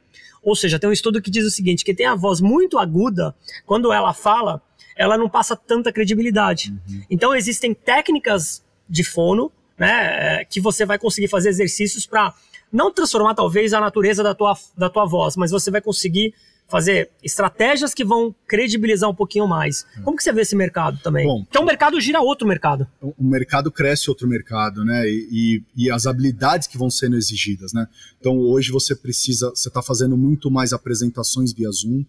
Ou 0.42 0.54
seja, 0.54 0.78
tem 0.78 0.88
um 0.88 0.92
estudo 0.92 1.20
que 1.20 1.30
diz 1.30 1.44
o 1.44 1.50
seguinte: 1.50 1.85
que 1.85 1.94
tem 1.94 2.06
a 2.06 2.14
voz 2.14 2.40
muito 2.40 2.78
aguda, 2.78 3.35
quando 3.64 3.92
ela 3.92 4.12
fala, 4.12 4.62
ela 4.96 5.18
não 5.18 5.28
passa 5.28 5.56
tanta 5.56 5.92
credibilidade. 5.92 6.73
Então 7.11 7.35
existem 7.35 7.75
técnicas 7.75 8.62
de 8.88 9.02
fono, 9.02 9.50
né, 9.78 10.40
é, 10.40 10.45
que 10.45 10.61
você 10.61 10.85
vai 10.85 10.99
conseguir 10.99 11.28
fazer 11.28 11.50
exercícios 11.50 12.06
para 12.06 12.35
não 12.73 12.92
transformar 12.92 13.35
talvez 13.35 13.73
a 13.73 13.80
natureza 13.80 14.23
da 14.23 14.35
tua, 14.35 14.56
da 14.76 14.90
tua 14.90 15.06
voz, 15.06 15.37
mas 15.37 15.50
você 15.50 15.71
vai 15.71 15.80
conseguir 15.80 16.35
fazer 16.68 17.11
estratégias 17.23 17.95
que 17.95 18.04
vão 18.04 18.35
credibilizar 18.47 19.09
um 19.09 19.14
pouquinho 19.14 19.47
mais. 19.47 19.87
Como 20.02 20.16
que 20.16 20.23
você 20.23 20.33
vê 20.33 20.42
esse 20.42 20.56
mercado 20.56 20.99
também? 21.00 21.26
Bom, 21.26 21.45
então 21.49 21.62
o 21.62 21.64
mercado 21.64 22.00
gira 22.00 22.21
outro 22.21 22.47
mercado. 22.47 22.87
o 23.00 23.25
mercado 23.25 23.71
cresce 23.71 24.11
outro 24.11 24.26
mercado, 24.26 24.85
né? 24.85 25.09
E, 25.09 25.62
e, 25.76 25.85
e 25.85 25.90
as 25.90 26.06
habilidades 26.06 26.66
que 26.66 26.76
vão 26.76 26.90
sendo 26.90 27.16
exigidas, 27.16 27.73
né? 27.73 27.87
Então 28.18 28.38
hoje 28.38 28.73
você 28.73 28.97
precisa, 28.97 29.50
você 29.50 29.68
está 29.68 29.80
fazendo 29.80 30.16
muito 30.16 30.50
mais 30.50 30.73
apresentações 30.73 31.52
via 31.52 31.71
Zoom, 31.71 32.04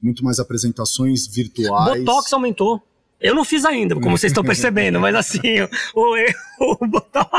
muito 0.00 0.24
mais 0.24 0.38
apresentações 0.38 1.26
virtuais. 1.26 2.04
Botox 2.04 2.32
aumentou. 2.32 2.82
Eu 3.20 3.34
não 3.34 3.44
fiz 3.44 3.64
ainda, 3.64 3.94
como 3.94 4.16
vocês 4.16 4.30
estão 4.30 4.44
percebendo, 4.44 5.00
mas 5.00 5.14
assim, 5.14 5.60
o, 5.94 6.16
o, 6.60 6.86
botox, 6.86 7.30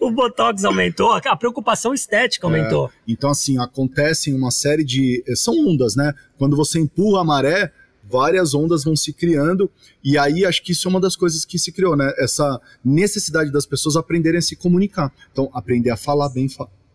o 0.00 0.10
Botox 0.10 0.64
aumentou, 0.64 1.12
a 1.12 1.36
preocupação 1.36 1.92
estética 1.92 2.46
aumentou. 2.46 2.88
É, 2.88 2.90
então, 3.08 3.30
assim, 3.30 3.58
acontecem 3.58 4.34
uma 4.34 4.50
série 4.50 4.84
de. 4.84 5.22
São 5.36 5.54
ondas, 5.68 5.94
né? 5.94 6.12
Quando 6.38 6.56
você 6.56 6.78
empurra 6.78 7.20
a 7.20 7.24
maré, 7.24 7.72
várias 8.08 8.54
ondas 8.54 8.84
vão 8.84 8.94
se 8.94 9.12
criando, 9.12 9.70
e 10.02 10.18
aí 10.18 10.44
acho 10.44 10.62
que 10.62 10.72
isso 10.72 10.86
é 10.86 10.90
uma 10.90 11.00
das 11.00 11.16
coisas 11.16 11.44
que 11.44 11.58
se 11.58 11.72
criou, 11.72 11.96
né? 11.96 12.12
Essa 12.18 12.60
necessidade 12.84 13.50
das 13.50 13.66
pessoas 13.66 13.96
aprenderem 13.96 14.38
a 14.38 14.42
se 14.42 14.56
comunicar. 14.56 15.12
Então, 15.32 15.50
aprender 15.52 15.90
a 15.90 15.96
falar 15.96 16.28
bem, 16.28 16.46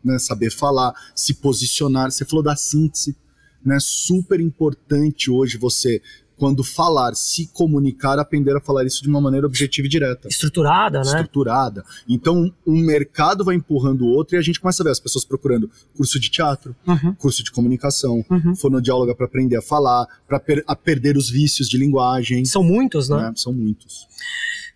né? 0.04 0.20
saber 0.20 0.52
falar, 0.52 0.94
se 1.16 1.34
posicionar. 1.34 2.12
Você 2.12 2.26
falou 2.26 2.44
da 2.44 2.56
síntese, 2.56 3.16
né? 3.64 3.78
Super 3.80 4.40
importante 4.40 5.32
hoje 5.32 5.58
você, 5.58 6.02
quando 6.40 6.64
falar, 6.64 7.14
se 7.16 7.48
comunicar, 7.54 8.18
aprender 8.18 8.56
a 8.56 8.62
falar 8.62 8.86
isso 8.86 9.04
de 9.04 9.10
uma 9.10 9.20
maneira 9.20 9.46
objetiva 9.46 9.86
e 9.86 9.90
direta 9.90 10.28
Estruturada, 10.30 11.00
né? 11.00 11.06
estruturada. 11.06 11.84
Então, 12.08 12.52
um 12.66 12.80
mercado 12.82 13.44
vai 13.44 13.56
empurrando 13.56 14.04
o 14.06 14.08
outro 14.08 14.36
e 14.36 14.40
a 14.40 14.42
gente 14.42 14.60
começa 14.60 14.82
a 14.82 14.86
ver 14.86 14.92
as 14.92 15.00
pessoas 15.00 15.26
procurando 15.26 15.70
curso 15.96 16.20
de 16.20 16.30
teatro, 16.32 16.74
Uhum. 16.88 17.14
curso 17.16 17.44
de 17.44 17.52
comunicação, 17.52 18.24
Uhum. 18.30 18.56
fonoaudióloga 18.56 19.14
para 19.14 19.26
aprender 19.26 19.58
a 19.58 19.62
falar, 19.62 20.08
para 20.28 20.40
per 20.40 20.64
a 20.66 20.76
perder 20.76 21.18
os 21.18 21.30
vícios 21.30 21.68
de 21.68 21.78
linguagem. 21.78 22.46
São 22.46 22.64
muitos, 22.64 23.10
né? 23.10 23.18
né? 23.18 23.34
São 23.36 23.52
muitos. 23.52 24.08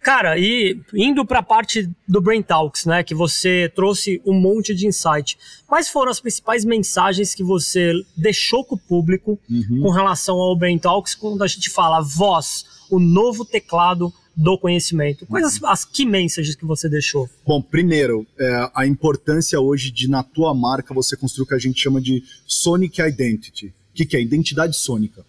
Cara, 0.03 0.37
e 0.37 0.79
indo 0.93 1.25
para 1.25 1.39
a 1.39 1.43
parte 1.43 1.89
do 2.05 2.19
Brain 2.19 2.41
Talks, 2.41 2.85
né, 2.85 3.03
que 3.03 3.15
você 3.15 3.71
trouxe 3.73 4.21
um 4.25 4.33
monte 4.33 4.75
de 4.75 4.85
insight. 4.85 5.37
Quais 5.65 5.87
foram 5.87 6.11
as 6.11 6.19
principais 6.19 6.65
mensagens 6.65 7.33
que 7.33 7.43
você 7.43 7.93
deixou 8.17 8.65
com 8.65 8.75
o 8.75 8.77
público 8.77 9.39
Uhum. 9.49 9.81
com 9.83 9.89
relação 9.91 10.35
ao 10.35 10.55
Brain 10.57 10.77
Talks 10.77 11.15
quando 11.15 11.41
a 11.41 11.47
gente 11.47 11.69
fala 11.69 12.01
voz, 12.01 12.65
o 12.91 12.99
novo 12.99 13.45
teclado 13.45 14.13
do 14.35 14.57
conhecimento? 14.57 15.25
Quais 15.25 15.45
as, 15.45 15.63
as 15.63 15.85
key 15.85 16.05
messages 16.05 16.55
que 16.55 16.65
você 16.65 16.89
deixou? 16.89 17.29
Bom, 17.47 17.61
primeiro, 17.61 18.27
é, 18.37 18.69
a 18.75 18.85
importância 18.85 19.59
hoje 19.59 19.89
de, 19.89 20.09
na 20.09 20.21
tua 20.21 20.53
marca, 20.53 20.93
você 20.93 21.15
construir 21.15 21.45
o 21.45 21.47
que 21.47 21.55
a 21.55 21.59
gente 21.59 21.79
chama 21.79 22.01
de 22.01 22.21
Sonic 22.45 23.01
Identity. 23.01 23.67
O 23.67 23.95
que, 23.95 24.05
que 24.05 24.17
é? 24.17 24.21
Identidade 24.21 24.75
sônica. 24.75 25.23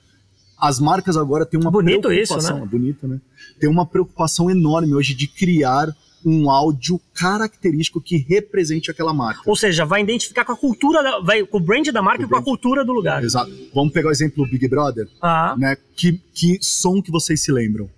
As 0.58 0.78
marcas 0.80 1.16
agora 1.16 1.44
têm 1.44 1.60
uma 1.60 1.70
Bonito 1.70 2.12
isso, 2.12 2.32
preocupação, 2.34 2.58
né? 2.58 2.62
é 2.62 2.66
bonito, 2.66 3.08
né? 3.08 3.20
Tem 3.58 3.68
uma 3.68 3.84
preocupação 3.86 4.50
enorme 4.50 4.94
hoje 4.94 5.14
de 5.14 5.26
criar 5.26 5.94
um 6.26 6.48
áudio 6.48 6.98
característico 7.12 8.00
que 8.00 8.16
represente 8.16 8.90
aquela 8.90 9.12
marca. 9.12 9.42
Ou 9.44 9.54
seja, 9.54 9.84
vai 9.84 10.00
identificar 10.00 10.42
com 10.44 10.52
a 10.52 10.56
cultura, 10.56 11.02
da, 11.02 11.20
vai 11.20 11.44
com 11.44 11.58
o 11.58 11.60
brand 11.60 11.86
da 11.88 12.00
marca 12.00 12.22
O 12.22 12.24
e 12.24 12.28
com 12.28 12.34
a 12.36 12.38
brand. 12.38 12.44
cultura 12.44 12.82
do 12.84 12.92
lugar. 12.94 13.22
Exato. 13.22 13.52
Vamos 13.74 13.92
pegar 13.92 14.08
o 14.08 14.12
exemplo 14.12 14.42
do 14.44 14.50
Big 14.50 14.66
Brother, 14.66 15.06
Ah, 15.20 15.54
né? 15.58 15.76
Que, 15.94 16.18
que 16.32 16.58
som 16.62 17.02
que 17.02 17.10
vocês 17.10 17.42
se 17.42 17.52
lembram? 17.52 17.90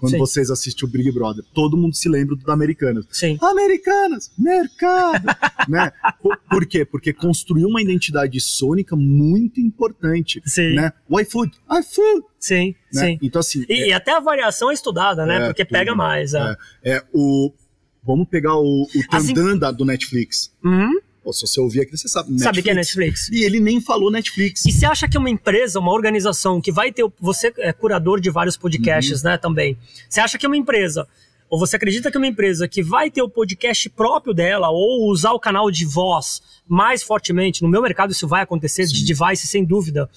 Quando 0.00 0.12
Sim. 0.12 0.18
vocês 0.18 0.50
assistem 0.50 0.88
o 0.88 0.90
Big 0.90 1.12
Brother. 1.12 1.44
Todo 1.54 1.76
mundo 1.76 1.94
se 1.94 2.08
lembra 2.08 2.34
do 2.34 2.42
da 2.44 2.52
Americanas. 2.54 3.04
sim. 3.10 3.36
Americanas, 3.40 4.32
mercado, 4.38 5.26
né? 5.68 5.92
Por, 6.22 6.36
por 6.50 6.66
quê? 6.66 6.84
Porque 6.84 7.12
construiu 7.12 7.68
uma 7.68 7.82
identidade 7.82 8.40
sônica 8.40 8.96
muito 8.96 9.60
importante, 9.60 10.40
Sim. 10.46 10.74
né? 10.74 10.92
O 11.08 11.20
iFood, 11.20 11.52
iFood, 11.70 12.24
Sim, 12.38 12.74
né? 12.92 13.00
sim. 13.06 13.18
Então 13.22 13.40
assim, 13.40 13.64
E, 13.68 13.88
e 13.88 13.92
até 13.92 14.12
a 14.12 14.20
variação 14.20 14.70
é 14.70 14.74
estudada, 14.74 15.26
né? 15.26 15.42
É, 15.42 15.46
Porque 15.48 15.64
tudo. 15.64 15.72
pega 15.76 15.94
mais. 15.94 16.32
É. 16.34 16.56
é, 16.82 16.92
é 16.96 17.02
o 17.12 17.52
vamos 18.02 18.26
pegar 18.28 18.56
o, 18.56 18.82
o 18.84 18.86
Assim- 19.12 19.34
Tandan 19.34 19.58
da- 19.58 19.70
do 19.70 19.84
Netflix. 19.84 20.50
Uhum. 20.64 20.98
Pô, 21.22 21.32
se 21.32 21.42
você 21.46 21.60
ouvir 21.60 21.82
aqui, 21.82 21.96
você 21.96 22.08
sabe. 22.08 22.30
Netflix. 22.30 22.44
Sabe 22.44 22.62
que 22.62 22.70
é 22.70 22.74
Netflix? 22.74 23.28
E 23.30 23.44
ele 23.44 23.60
nem 23.60 23.80
falou 23.80 24.10
Netflix. 24.10 24.64
E 24.64 24.72
você 24.72 24.86
acha 24.86 25.06
que 25.08 25.18
uma 25.18 25.28
empresa, 25.28 25.78
uma 25.78 25.92
organização 25.92 26.60
que 26.60 26.72
vai 26.72 26.90
ter. 26.90 27.04
Você 27.20 27.52
é 27.58 27.72
curador 27.72 28.20
de 28.20 28.30
vários 28.30 28.56
podcasts, 28.56 29.22
né? 29.22 29.36
Também. 29.36 29.76
Você 30.08 30.20
acha 30.20 30.38
que 30.38 30.46
uma 30.46 30.56
empresa. 30.56 31.06
Ou 31.50 31.58
você 31.58 31.76
acredita 31.76 32.10
que 32.10 32.16
uma 32.16 32.26
empresa 32.28 32.66
que 32.68 32.82
vai 32.82 33.10
ter 33.10 33.22
o 33.22 33.28
podcast 33.28 33.88
próprio 33.90 34.32
dela, 34.32 34.70
ou 34.70 35.10
usar 35.10 35.32
o 35.32 35.40
canal 35.40 35.70
de 35.70 35.84
voz 35.84 36.40
mais 36.68 37.02
fortemente, 37.02 37.60
no 37.62 37.68
meu 37.68 37.82
mercado 37.82 38.12
isso 38.12 38.26
vai 38.28 38.42
acontecer, 38.42 38.86
de 38.86 39.04
device, 39.04 39.46
sem 39.46 39.64
dúvida. 39.64 40.08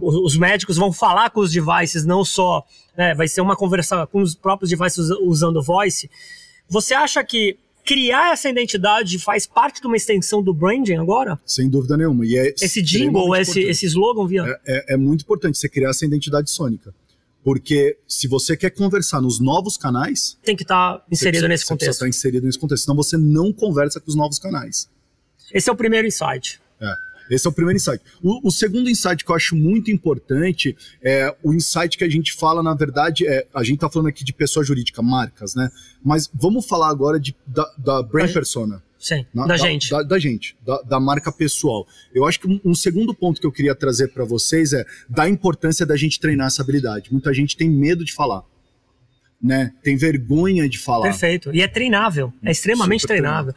Os 0.00 0.36
médicos 0.36 0.76
vão 0.76 0.92
falar 0.92 1.30
com 1.30 1.40
os 1.40 1.52
devices, 1.52 2.04
não 2.04 2.24
só. 2.24 2.64
né, 2.96 3.14
vai 3.14 3.28
ser 3.28 3.40
uma 3.40 3.56
conversa 3.56 4.06
com 4.06 4.20
os 4.20 4.34
próprios 4.34 4.70
devices 4.70 4.98
usa- 4.98 5.18
usando 5.22 5.62
voice. 5.62 6.10
Você 6.68 6.94
acha 6.94 7.22
que 7.24 7.56
criar 7.84 8.32
essa 8.32 8.48
identidade 8.48 9.18
faz 9.18 9.46
parte 9.46 9.80
de 9.80 9.86
uma 9.86 9.96
extensão 9.96 10.42
do 10.42 10.54
branding 10.54 10.96
agora? 10.96 11.38
Sem 11.44 11.68
dúvida 11.68 11.96
nenhuma. 11.96 12.24
E 12.24 12.36
é 12.38 12.54
Esse 12.60 12.80
jingle, 12.82 13.34
esse, 13.36 13.50
importante. 13.52 13.70
esse 13.70 13.86
slogan 13.86 14.26
via. 14.26 14.60
É, 14.66 14.92
é- 14.92 14.94
é 14.94 14.96
muito 14.96 15.22
importante 15.22 15.58
você 15.58 15.68
criar 15.68 15.90
essa 15.90 16.04
identidade 16.04 16.50
sônica. 16.50 16.94
Porque 17.44 17.98
se 18.06 18.28
você 18.28 18.56
quer 18.56 18.70
conversar 18.70 19.20
nos 19.20 19.40
novos 19.40 19.76
canais, 19.76 20.38
tem 20.44 20.54
que 20.54 20.62
estar 20.62 21.04
inserido 21.10 21.40
você, 21.42 21.48
nesse 21.48 21.64
você 21.64 21.74
precisa 21.74 21.74
contexto. 21.74 21.92
estar 21.94 22.08
inserido 22.08 22.46
nesse 22.46 22.58
contexto. 22.58 22.84
Senão 22.84 22.94
você 22.96 23.16
não 23.16 23.52
conversa 23.52 23.98
com 24.00 24.08
os 24.08 24.14
novos 24.14 24.38
canais. 24.38 24.88
Esse 25.52 25.68
é 25.68 25.72
o 25.72 25.76
primeiro 25.76 26.06
insight. 26.06 26.61
Esse 27.34 27.46
é 27.46 27.50
o 27.50 27.52
primeiro 27.52 27.76
insight. 27.76 28.02
O, 28.22 28.48
o 28.48 28.50
segundo 28.50 28.88
insight 28.90 29.24
que 29.24 29.30
eu 29.30 29.34
acho 29.36 29.56
muito 29.56 29.90
importante 29.90 30.76
é 31.02 31.34
o 31.42 31.52
insight 31.54 31.96
que 31.96 32.04
a 32.04 32.08
gente 32.08 32.32
fala, 32.32 32.62
na 32.62 32.74
verdade, 32.74 33.26
é, 33.26 33.46
a 33.54 33.62
gente 33.62 33.76
está 33.76 33.88
falando 33.88 34.08
aqui 34.08 34.22
de 34.24 34.32
pessoa 34.32 34.64
jurídica, 34.64 35.00
marcas, 35.02 35.54
né? 35.54 35.70
Mas 36.04 36.30
vamos 36.34 36.66
falar 36.66 36.88
agora 36.90 37.18
de, 37.18 37.34
da, 37.46 37.64
da 37.78 38.02
brand 38.02 38.28
Da- 38.28 38.32
persona. 38.34 38.82
Sim, 38.98 39.26
Na- 39.34 39.46
da, 39.46 39.56
gente. 39.56 39.90
Da, 39.90 40.02
da 40.04 40.16
gente, 40.18 40.56
da, 40.64 40.80
da 40.82 41.00
marca 41.00 41.32
pessoal. 41.32 41.86
Eu 42.14 42.24
acho 42.24 42.38
que 42.38 42.46
um, 42.46 42.60
um 42.64 42.74
segundo 42.74 43.12
ponto 43.12 43.40
que 43.40 43.46
eu 43.46 43.50
queria 43.50 43.74
trazer 43.74 44.08
para 44.08 44.24
vocês 44.24 44.72
é 44.72 44.84
da 45.08 45.28
importância 45.28 45.84
da 45.84 45.96
gente 45.96 46.20
treinar 46.20 46.46
essa 46.46 46.62
habilidade. 46.62 47.10
Muita 47.12 47.34
gente 47.34 47.56
tem 47.56 47.68
medo 47.68 48.04
de 48.04 48.12
falar, 48.12 48.44
né? 49.42 49.72
Tem 49.82 49.96
vergonha 49.96 50.68
de 50.68 50.78
falar. 50.78 51.02
Perfeito. 51.08 51.52
E 51.52 51.60
é 51.62 51.66
treinável. 51.66 52.32
É 52.44 52.52
extremamente 52.52 53.00
Super 53.00 53.14
treinável. 53.14 53.52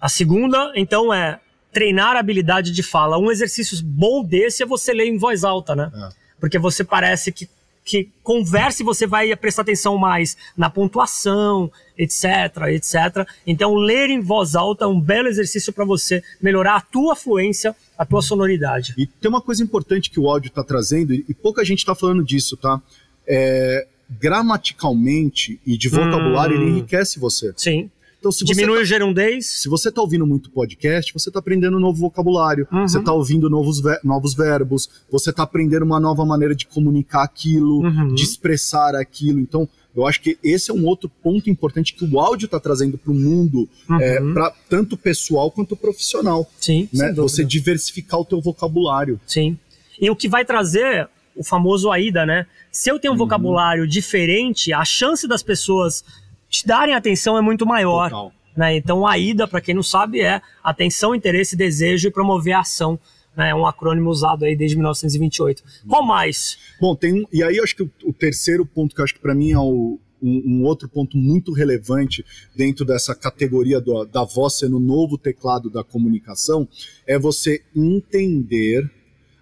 A 0.00 0.08
segunda, 0.08 0.72
então, 0.76 1.12
é 1.12 1.40
treinar 1.72 2.16
a 2.16 2.20
habilidade 2.20 2.72
de 2.72 2.82
fala. 2.82 3.18
Um 3.18 3.30
exercício 3.30 3.76
bom 3.84 4.24
desse 4.24 4.62
é 4.62 4.66
você 4.66 4.92
ler 4.92 5.06
em 5.06 5.16
voz 5.18 5.44
alta, 5.44 5.74
né? 5.74 5.90
É. 5.94 6.08
Porque 6.40 6.58
você 6.58 6.82
parece 6.82 7.30
que, 7.30 7.48
que 7.84 8.08
converse, 8.22 8.82
você 8.82 9.06
vai 9.06 9.34
prestar 9.36 9.62
atenção 9.62 9.96
mais 9.98 10.36
na 10.56 10.68
pontuação, 10.70 11.70
etc, 11.96 12.24
etc. 12.68 13.28
Então, 13.46 13.74
ler 13.74 14.10
em 14.10 14.20
voz 14.20 14.54
alta 14.54 14.84
é 14.84 14.88
um 14.88 15.00
belo 15.00 15.28
exercício 15.28 15.72
para 15.72 15.84
você 15.84 16.22
melhorar 16.40 16.76
a 16.76 16.80
tua 16.80 17.14
fluência, 17.14 17.76
a 17.96 18.04
tua 18.06 18.22
sonoridade. 18.22 18.94
E 18.96 19.06
tem 19.06 19.28
uma 19.28 19.42
coisa 19.42 19.62
importante 19.62 20.10
que 20.10 20.18
o 20.18 20.28
áudio 20.28 20.48
está 20.48 20.64
trazendo, 20.64 21.12
e 21.12 21.34
pouca 21.34 21.64
gente 21.64 21.78
está 21.80 21.94
falando 21.94 22.24
disso, 22.24 22.56
tá? 22.56 22.80
É, 23.26 23.86
gramaticalmente 24.18 25.60
e 25.66 25.76
de 25.76 25.88
vocabulário, 25.88 26.58
Hum. 26.58 26.62
ele 26.62 26.70
enriquece 26.70 27.18
você. 27.18 27.52
Sim. 27.56 27.90
Então, 28.20 28.30
se 28.30 28.44
você 28.44 28.52
Diminui 28.52 28.76
tá- 28.76 28.82
o 28.82 28.84
gerundez. 28.84 29.46
Se 29.46 29.68
você 29.68 29.88
está 29.88 30.00
ouvindo 30.02 30.26
muito 30.26 30.50
podcast, 30.50 31.10
você 31.12 31.30
está 31.30 31.38
aprendendo 31.38 31.78
um 31.78 31.80
novo 31.80 31.98
vocabulário, 31.98 32.68
Uhum. 32.70 32.86
você 32.86 32.98
está 32.98 33.12
ouvindo 33.14 33.48
novos, 33.48 33.80
ve- 33.80 33.98
novos 34.04 34.34
verbos, 34.34 34.90
você 35.10 35.30
está 35.30 35.42
aprendendo 35.42 35.84
uma 35.86 35.98
nova 35.98 36.24
maneira 36.26 36.54
de 36.54 36.66
comunicar 36.66 37.22
aquilo, 37.22 37.80
Uhum. 37.82 38.14
de 38.14 38.22
expressar 38.22 38.94
aquilo. 38.94 39.40
Então, 39.40 39.66
eu 39.96 40.06
acho 40.06 40.20
que 40.20 40.38
esse 40.44 40.70
é 40.70 40.74
um 40.74 40.84
outro 40.84 41.08
ponto 41.22 41.48
importante 41.48 41.94
que 41.94 42.04
o 42.04 42.20
áudio 42.20 42.44
está 42.44 42.60
trazendo 42.60 42.98
para 42.98 43.10
o 43.10 43.14
mundo, 43.14 43.66
é, 43.98 44.20
Uhum. 44.20 44.34
pra, 44.34 44.52
tanto 44.68 44.98
pessoal 44.98 45.50
quanto 45.50 45.74
profissional. 45.74 46.46
Sim, 46.60 46.90
Né? 46.92 47.12
Você 47.14 47.42
diversificar 47.42 48.20
o 48.20 48.24
teu 48.24 48.38
vocabulário. 48.40 49.18
Sim. 49.26 49.58
E 49.98 50.10
o 50.10 50.14
que 50.14 50.28
vai 50.28 50.44
trazer 50.44 51.08
o 51.34 51.42
famoso 51.42 51.90
AIDA, 51.90 52.26
né? 52.26 52.46
Se 52.70 52.90
eu 52.90 52.94
Uhum. 52.96 53.00
tenho 53.00 53.14
um 53.14 53.16
vocabulário 53.16 53.86
diferente, 53.88 54.74
a 54.74 54.84
chance 54.84 55.26
das 55.26 55.42
pessoas 55.42 56.04
te 56.50 56.66
darem 56.66 56.94
atenção 56.94 57.38
é 57.38 57.40
muito 57.40 57.64
maior. 57.64 58.10
Total. 58.10 58.32
Né? 58.56 58.76
Então, 58.76 59.06
a 59.06 59.12
AIDA, 59.12 59.46
para 59.46 59.60
quem 59.60 59.74
não 59.74 59.82
sabe, 59.82 60.20
é 60.20 60.42
atenção, 60.62 61.14
interesse, 61.14 61.56
desejo 61.56 62.08
e 62.08 62.10
promover 62.10 62.52
a 62.52 62.60
ação. 62.60 62.98
né? 63.36 63.50
É 63.50 63.54
um 63.54 63.64
acrônimo 63.64 64.10
usado 64.10 64.44
aí 64.44 64.56
desde 64.56 64.76
1928. 64.76 65.62
Qual 65.88 66.04
mais? 66.04 66.58
Bom, 66.80 66.94
tem 66.96 67.14
um, 67.14 67.24
e 67.32 67.42
aí 67.44 67.56
eu 67.56 67.64
acho 67.64 67.76
que 67.76 67.82
o, 67.84 67.90
o 68.04 68.12
terceiro 68.12 68.66
ponto 68.66 68.94
que 68.94 69.00
acho 69.00 69.14
que 69.14 69.20
para 69.20 69.34
mim 69.34 69.52
é 69.52 69.58
o- 69.58 69.98
um, 70.22 70.42
um 70.58 70.64
outro 70.64 70.86
ponto 70.88 71.16
muito 71.16 71.50
relevante 71.52 72.22
dentro 72.54 72.84
dessa 72.84 73.14
categoria 73.14 73.80
do- 73.80 74.04
da 74.04 74.22
voz 74.24 74.58
sendo 74.58 74.76
o 74.76 74.80
novo 74.80 75.16
teclado 75.16 75.70
da 75.70 75.82
comunicação 75.82 76.68
é 77.06 77.18
você 77.18 77.62
entender 77.74 78.90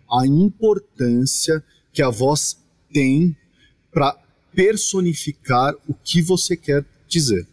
a 0.09 0.25
importância 0.27 1.65
que 1.93 2.03
a 2.03 2.11
voz 2.11 2.59
tem 2.93 3.35
para 3.91 4.17
personificar 4.55 5.75
o 5.89 5.95
que 5.95 6.21
você 6.23 6.57
quer 6.57 6.85
dizer. 7.09 7.47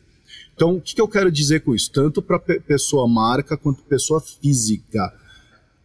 Então, 0.55 0.75
o 0.75 0.81
que, 0.81 0.95
que 0.95 1.01
eu 1.01 1.07
quero 1.07 1.31
dizer 1.31 1.61
com 1.61 1.75
isso? 1.75 1.91
Tanto 1.91 2.21
para 2.21 2.39
pessoa 2.39 3.07
marca 3.07 3.57
quanto 3.57 3.81
pessoa 3.83 4.21
física. 4.21 5.13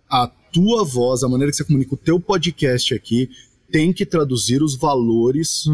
A 0.09 0.29
tua 0.53 0.85
voz, 0.85 1.23
a 1.23 1.29
maneira 1.29 1.51
que 1.51 1.57
você 1.57 1.65
comunica 1.65 1.95
o 1.95 1.99
teu 1.99 2.21
podcast 2.21 2.95
aqui, 2.95 3.31
tem 3.71 3.93
que 3.93 4.05
traduzir 4.05 4.63
os 4.63 4.77
valores 4.77 5.65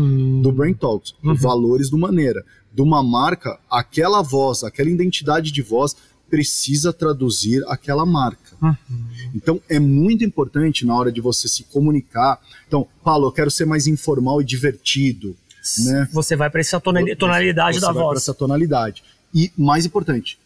do 0.43 0.53
Brain 0.53 0.75
Talks, 0.75 1.15
Uhum. 1.23 1.33
os 1.33 1.41
valores 1.41 1.89
do 1.91 1.97
Maneira. 1.99 2.45
De 2.75 2.83
uma 2.83 3.03
marca, 3.03 3.59
aquela 3.71 4.21
voz, 4.23 4.63
aquela 4.63 4.91
identidade 4.91 5.51
de 5.51 5.63
voz 5.63 5.97
precisa 6.29 6.93
traduzir 6.93 7.63
aquela 7.69 8.05
marca. 8.05 8.57
Uhum. 8.61 8.77
Então 9.35 9.61
é 9.69 9.79
muito 9.79 10.25
importante 10.25 10.85
na 10.85 10.95
hora 10.95 11.11
de 11.13 11.21
você 11.21 11.49
se 11.49 11.63
comunicar. 11.65 12.39
Então, 12.67 12.87
Paulo, 13.03 13.29
eu 13.29 13.33
quero 13.33 13.51
ser 13.51 13.65
mais 13.65 13.87
informal 13.87 14.43
e 14.43 14.45
divertido. 14.45 15.37
Né? 15.85 16.09
Você 16.13 16.37
vai 16.37 16.49
para 16.51 16.61
essa 16.61 16.81
tonali- 16.81 17.15
tonalidade 17.17 17.77
Você 17.77 17.81
da 17.81 17.89
vai 17.89 17.95
pra 17.97 18.03
voz. 18.05 18.19
essa 18.23 18.35
tonalidade. 18.35 19.03
E 19.35 19.51
mais 19.57 19.85
importante, 19.87 20.39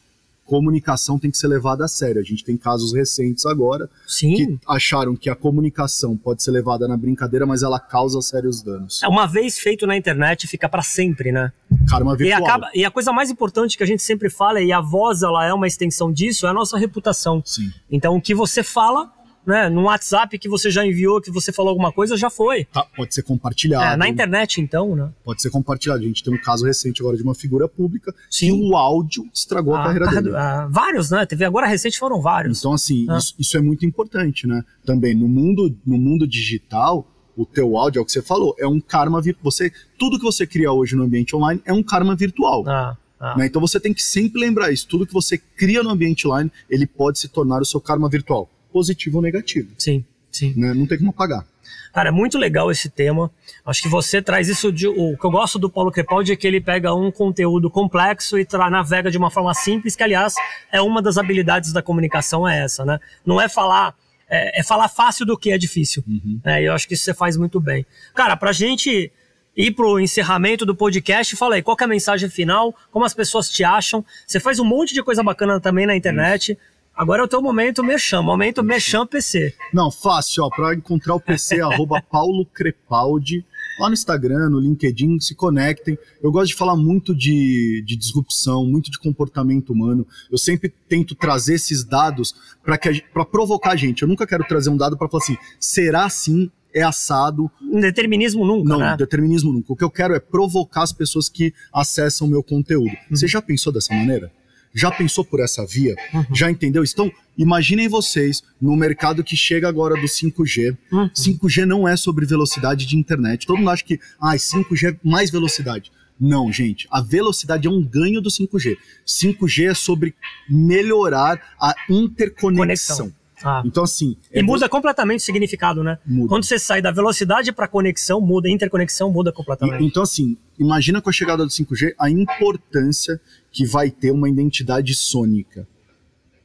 comunicação 0.44 1.16
tem 1.16 1.30
que 1.30 1.38
ser 1.38 1.46
levada 1.46 1.84
a 1.84 1.88
sério. 1.88 2.20
A 2.20 2.24
gente 2.24 2.42
tem 2.44 2.56
casos 2.56 2.92
recentes 2.92 3.46
agora 3.46 3.88
Sim. 4.06 4.34
que 4.34 4.58
acharam 4.66 5.14
que 5.14 5.30
a 5.30 5.34
comunicação 5.36 6.16
pode 6.16 6.42
ser 6.42 6.50
levada 6.50 6.88
na 6.88 6.96
brincadeira, 6.96 7.46
mas 7.46 7.62
ela 7.62 7.78
causa 7.78 8.20
sérios 8.20 8.60
danos. 8.60 9.00
É 9.02 9.06
uma 9.08 9.26
vez 9.26 9.58
feito 9.60 9.86
na 9.86 9.96
internet, 9.96 10.48
fica 10.48 10.68
para 10.68 10.82
sempre, 10.82 11.30
né? 11.30 11.52
Karma 11.88 12.14
E, 12.14 12.16
virtual. 12.16 12.42
acaba, 12.44 12.70
e 12.74 12.84
a 12.84 12.90
coisa 12.90 13.12
mais 13.12 13.30
importante 13.30 13.76
que 13.76 13.84
a 13.84 13.86
gente 13.86 14.02
sempre 14.02 14.28
fala, 14.28 14.60
e 14.60 14.72
a 14.72 14.80
voz 14.80 15.22
ela 15.22 15.46
é 15.46 15.54
uma 15.54 15.68
extensão 15.68 16.12
disso, 16.12 16.46
é 16.46 16.50
a 16.50 16.54
nossa 16.54 16.76
reputação. 16.76 17.40
Sim. 17.46 17.70
Então, 17.88 18.16
o 18.16 18.20
que 18.20 18.34
você 18.34 18.64
fala, 18.64 19.08
né, 19.46 19.68
no 19.68 19.82
WhatsApp 19.82 20.38
que 20.38 20.48
você 20.48 20.70
já 20.70 20.84
enviou, 20.86 21.20
que 21.20 21.30
você 21.30 21.52
falou 21.52 21.70
alguma 21.70 21.90
coisa, 21.90 22.16
já 22.16 22.28
foi. 22.30 22.64
Tá, 22.66 22.84
pode 22.96 23.14
ser 23.14 23.22
compartilhado. 23.22 23.94
É, 23.94 23.96
na 23.96 24.08
internet, 24.08 24.60
então, 24.60 24.94
né? 24.94 25.10
Pode 25.24 25.40
ser 25.42 25.50
compartilhado. 25.50 26.02
A 26.02 26.06
gente 26.06 26.22
tem 26.22 26.32
um 26.34 26.40
caso 26.40 26.64
recente 26.66 27.00
agora 27.02 27.16
de 27.16 27.22
uma 27.22 27.34
figura 27.34 27.66
pública 27.68 28.14
Sim. 28.30 28.46
que 28.46 28.52
o 28.64 28.76
áudio 28.76 29.24
estragou 29.32 29.74
a, 29.74 29.80
Ah, 29.80 29.84
carreira 29.84 30.04
carre- 30.06 30.22
dele. 30.22 30.36
ah, 30.36 30.68
vários, 30.70 31.10
né? 31.10 31.24
Teve 31.26 31.44
agora 31.44 31.66
recente 31.66 31.98
foram 31.98 32.20
vários. 32.20 32.58
Então, 32.58 32.72
assim, 32.72 33.06
Ah. 33.08 33.18
isso, 33.18 33.34
isso 33.38 33.56
é 33.56 33.60
muito 33.60 33.84
importante, 33.86 34.46
né? 34.46 34.62
Também, 34.84 35.14
no 35.14 35.26
mundo, 35.28 35.74
no 35.86 35.98
mundo 35.98 36.26
digital, 36.28 37.06
o 37.36 37.46
teu 37.46 37.76
áudio, 37.76 38.00
é 38.00 38.02
o 38.02 38.04
que 38.04 38.12
você 38.12 38.20
falou, 38.22 38.54
é 38.58 38.66
um 38.66 38.80
karma 38.80 39.20
virtual. 39.22 39.44
Você, 39.50 39.72
tudo 39.98 40.18
que 40.18 40.24
você 40.24 40.46
cria 40.46 40.70
hoje 40.70 40.94
no 40.94 41.04
ambiente 41.04 41.34
online 41.34 41.62
é 41.64 41.72
um 41.72 41.82
karma 41.82 42.14
virtual. 42.14 42.64
Ah, 42.68 42.96
ah. 43.18 43.36
né? 43.38 43.46
Então 43.46 43.60
você 43.60 43.80
tem 43.80 43.94
que 43.94 44.02
sempre 44.02 44.40
lembrar 44.40 44.70
isso. 44.70 44.86
Tudo 44.86 45.06
que 45.06 45.12
você 45.14 45.38
cria 45.38 45.82
no 45.82 45.88
ambiente 45.90 46.28
online, 46.28 46.52
ele 46.68 46.86
pode 46.86 47.18
se 47.18 47.28
tornar 47.28 47.62
o 47.62 47.64
seu 47.64 47.80
karma 47.80 48.08
virtual, 48.10 48.50
positivo 48.72 49.16
ou 49.16 49.22
negativo. 49.22 49.68
Sim, 49.78 50.04
sim. 50.30 50.54
Né? 50.56 50.72
Não 50.74 50.86
tem 50.86 50.98
como 50.98 51.10
apagar. 51.10 51.44
Cara, 51.92 52.08
é 52.08 52.12
muito 52.12 52.38
legal 52.38 52.70
esse 52.70 52.88
tema. 52.88 53.30
Acho 53.64 53.82
que 53.82 53.88
você 53.88 54.22
traz 54.22 54.48
isso 54.48 54.72
de. 54.72 54.86
O 54.86 55.16
que 55.16 55.24
eu 55.24 55.30
gosto 55.30 55.58
do 55.58 55.68
Paulo 55.68 55.90
Crepaldi 55.90 56.32
é 56.32 56.36
que 56.36 56.46
ele 56.46 56.60
pega 56.60 56.94
um 56.94 57.10
conteúdo 57.10 57.68
complexo 57.68 58.38
e 58.38 58.46
navega 58.70 59.10
de 59.10 59.18
uma 59.18 59.30
forma 59.30 59.52
simples, 59.54 59.96
que, 59.96 60.02
aliás, 60.02 60.34
é 60.70 60.80
uma 60.80 61.02
das 61.02 61.18
habilidades 61.18 61.72
da 61.72 61.82
comunicação, 61.82 62.48
é 62.48 62.62
essa, 62.62 62.84
né? 62.84 62.98
Não 63.26 63.40
é 63.40 63.48
falar. 63.48 63.94
É, 64.32 64.60
é 64.60 64.62
falar 64.62 64.88
fácil 64.88 65.26
do 65.26 65.36
que 65.36 65.50
é 65.50 65.58
difícil. 65.58 66.04
É, 66.44 66.62
eu 66.62 66.72
acho 66.72 66.86
que 66.86 66.94
isso 66.94 67.02
você 67.02 67.12
faz 67.12 67.36
muito 67.36 67.58
bem. 67.58 67.84
Cara, 68.14 68.36
pra 68.36 68.52
gente 68.52 69.10
ir 69.56 69.72
pro 69.72 69.98
encerramento 69.98 70.64
do 70.64 70.74
podcast, 70.74 71.34
fala 71.34 71.56
aí, 71.56 71.62
qual 71.62 71.76
é 71.80 71.84
a 71.84 71.88
mensagem 71.88 72.30
final? 72.30 72.72
Como 72.92 73.04
as 73.04 73.12
pessoas 73.12 73.50
te 73.50 73.64
acham? 73.64 74.04
Você 74.24 74.38
faz 74.38 74.60
um 74.60 74.64
monte 74.64 74.94
de 74.94 75.02
coisa 75.02 75.20
bacana 75.22 75.60
também 75.60 75.84
na 75.84 75.96
internet. 75.96 76.56
Agora 77.00 77.22
é 77.22 77.24
o 77.24 77.28
teu 77.28 77.40
momento 77.40 77.82
mexam, 77.82 78.22
momento 78.22 78.62
mexam 78.62 79.06
PC. 79.06 79.54
Não, 79.72 79.90
fácil, 79.90 80.44
ó, 80.44 80.50
para 80.50 80.74
encontrar 80.74 81.14
o 81.14 81.20
PC, 81.20 81.58
arroba 81.64 82.02
Paulo 82.02 82.44
Crepaldi, 82.44 83.42
lá 83.80 83.88
no 83.88 83.94
Instagram, 83.94 84.50
no 84.50 84.60
LinkedIn, 84.60 85.18
se 85.18 85.34
conectem. 85.34 85.96
Eu 86.22 86.30
gosto 86.30 86.48
de 86.48 86.56
falar 86.56 86.76
muito 86.76 87.16
de, 87.16 87.82
de 87.86 87.96
disrupção, 87.96 88.66
muito 88.66 88.90
de 88.90 88.98
comportamento 88.98 89.72
humano. 89.72 90.06
Eu 90.30 90.36
sempre 90.36 90.68
tento 90.90 91.14
trazer 91.14 91.54
esses 91.54 91.84
dados 91.84 92.34
para 92.62 93.24
provocar 93.24 93.70
a 93.70 93.76
gente. 93.76 94.02
Eu 94.02 94.08
nunca 94.08 94.26
quero 94.26 94.44
trazer 94.44 94.68
um 94.68 94.76
dado 94.76 94.98
para 94.98 95.08
falar 95.08 95.22
assim, 95.22 95.38
será 95.58 96.04
assim? 96.04 96.50
É 96.74 96.82
assado? 96.82 97.50
Determinismo 97.80 98.44
nunca, 98.44 98.68
Não, 98.68 98.78
né? 98.78 98.94
determinismo 98.98 99.50
nunca. 99.54 99.72
O 99.72 99.76
que 99.76 99.82
eu 99.82 99.90
quero 99.90 100.14
é 100.14 100.20
provocar 100.20 100.82
as 100.82 100.92
pessoas 100.92 101.30
que 101.30 101.54
acessam 101.72 102.26
o 102.26 102.30
meu 102.30 102.42
conteúdo. 102.42 102.92
Você 103.10 103.26
já 103.26 103.40
pensou 103.40 103.72
dessa 103.72 103.94
maneira? 103.94 104.30
Já 104.74 104.90
pensou 104.90 105.24
por 105.24 105.40
essa 105.40 105.66
via? 105.66 105.94
Já 106.32 106.50
entendeu? 106.50 106.84
Então, 106.84 107.10
imaginem 107.36 107.88
vocês 107.88 108.42
no 108.60 108.76
mercado 108.76 109.24
que 109.24 109.36
chega 109.36 109.68
agora 109.68 110.00
do 110.00 110.06
5G. 110.06 110.76
Uhum. 110.92 111.10
5G 111.10 111.64
não 111.64 111.88
é 111.88 111.96
sobre 111.96 112.24
velocidade 112.24 112.86
de 112.86 112.96
internet. 112.96 113.46
Todo 113.46 113.58
mundo 113.58 113.70
acha 113.70 113.84
que 113.84 113.98
ah, 114.20 114.34
5G 114.34 114.94
é 114.94 114.96
mais 115.02 115.30
velocidade. 115.30 115.90
Não, 116.20 116.52
gente. 116.52 116.86
A 116.90 117.00
velocidade 117.00 117.66
é 117.66 117.70
um 117.70 117.82
ganho 117.82 118.20
do 118.20 118.28
5G. 118.28 118.76
5G 119.06 119.70
é 119.70 119.74
sobre 119.74 120.14
melhorar 120.48 121.40
a 121.58 121.74
interconexão. 121.88 123.08
Conexão. 123.08 123.19
Ah. 123.42 123.62
Então, 123.64 123.84
assim. 123.84 124.16
E 124.32 124.38
é 124.40 124.42
muda 124.42 124.68
completamente 124.68 125.20
o 125.20 125.24
significado, 125.24 125.82
né? 125.82 125.98
Muda. 126.06 126.28
Quando 126.28 126.44
você 126.44 126.58
sai 126.58 126.82
da 126.82 126.90
velocidade 126.90 127.52
para 127.52 127.66
conexão, 127.68 128.20
muda, 128.20 128.48
interconexão 128.48 129.10
muda 129.10 129.30
E- 129.30 129.32
completamente. 129.32 129.84
então, 129.84 130.02
assim, 130.02 130.36
imagina 130.58 131.00
com 131.00 131.08
a 131.08 131.12
chegada 131.12 131.44
do 131.44 131.50
5G 131.50 131.94
a 131.98 132.10
importância 132.10 133.20
que 133.50 133.64
vai 133.66 133.90
ter 133.90 134.10
uma 134.10 134.28
identidade 134.28 134.94
sônica. 134.94 135.66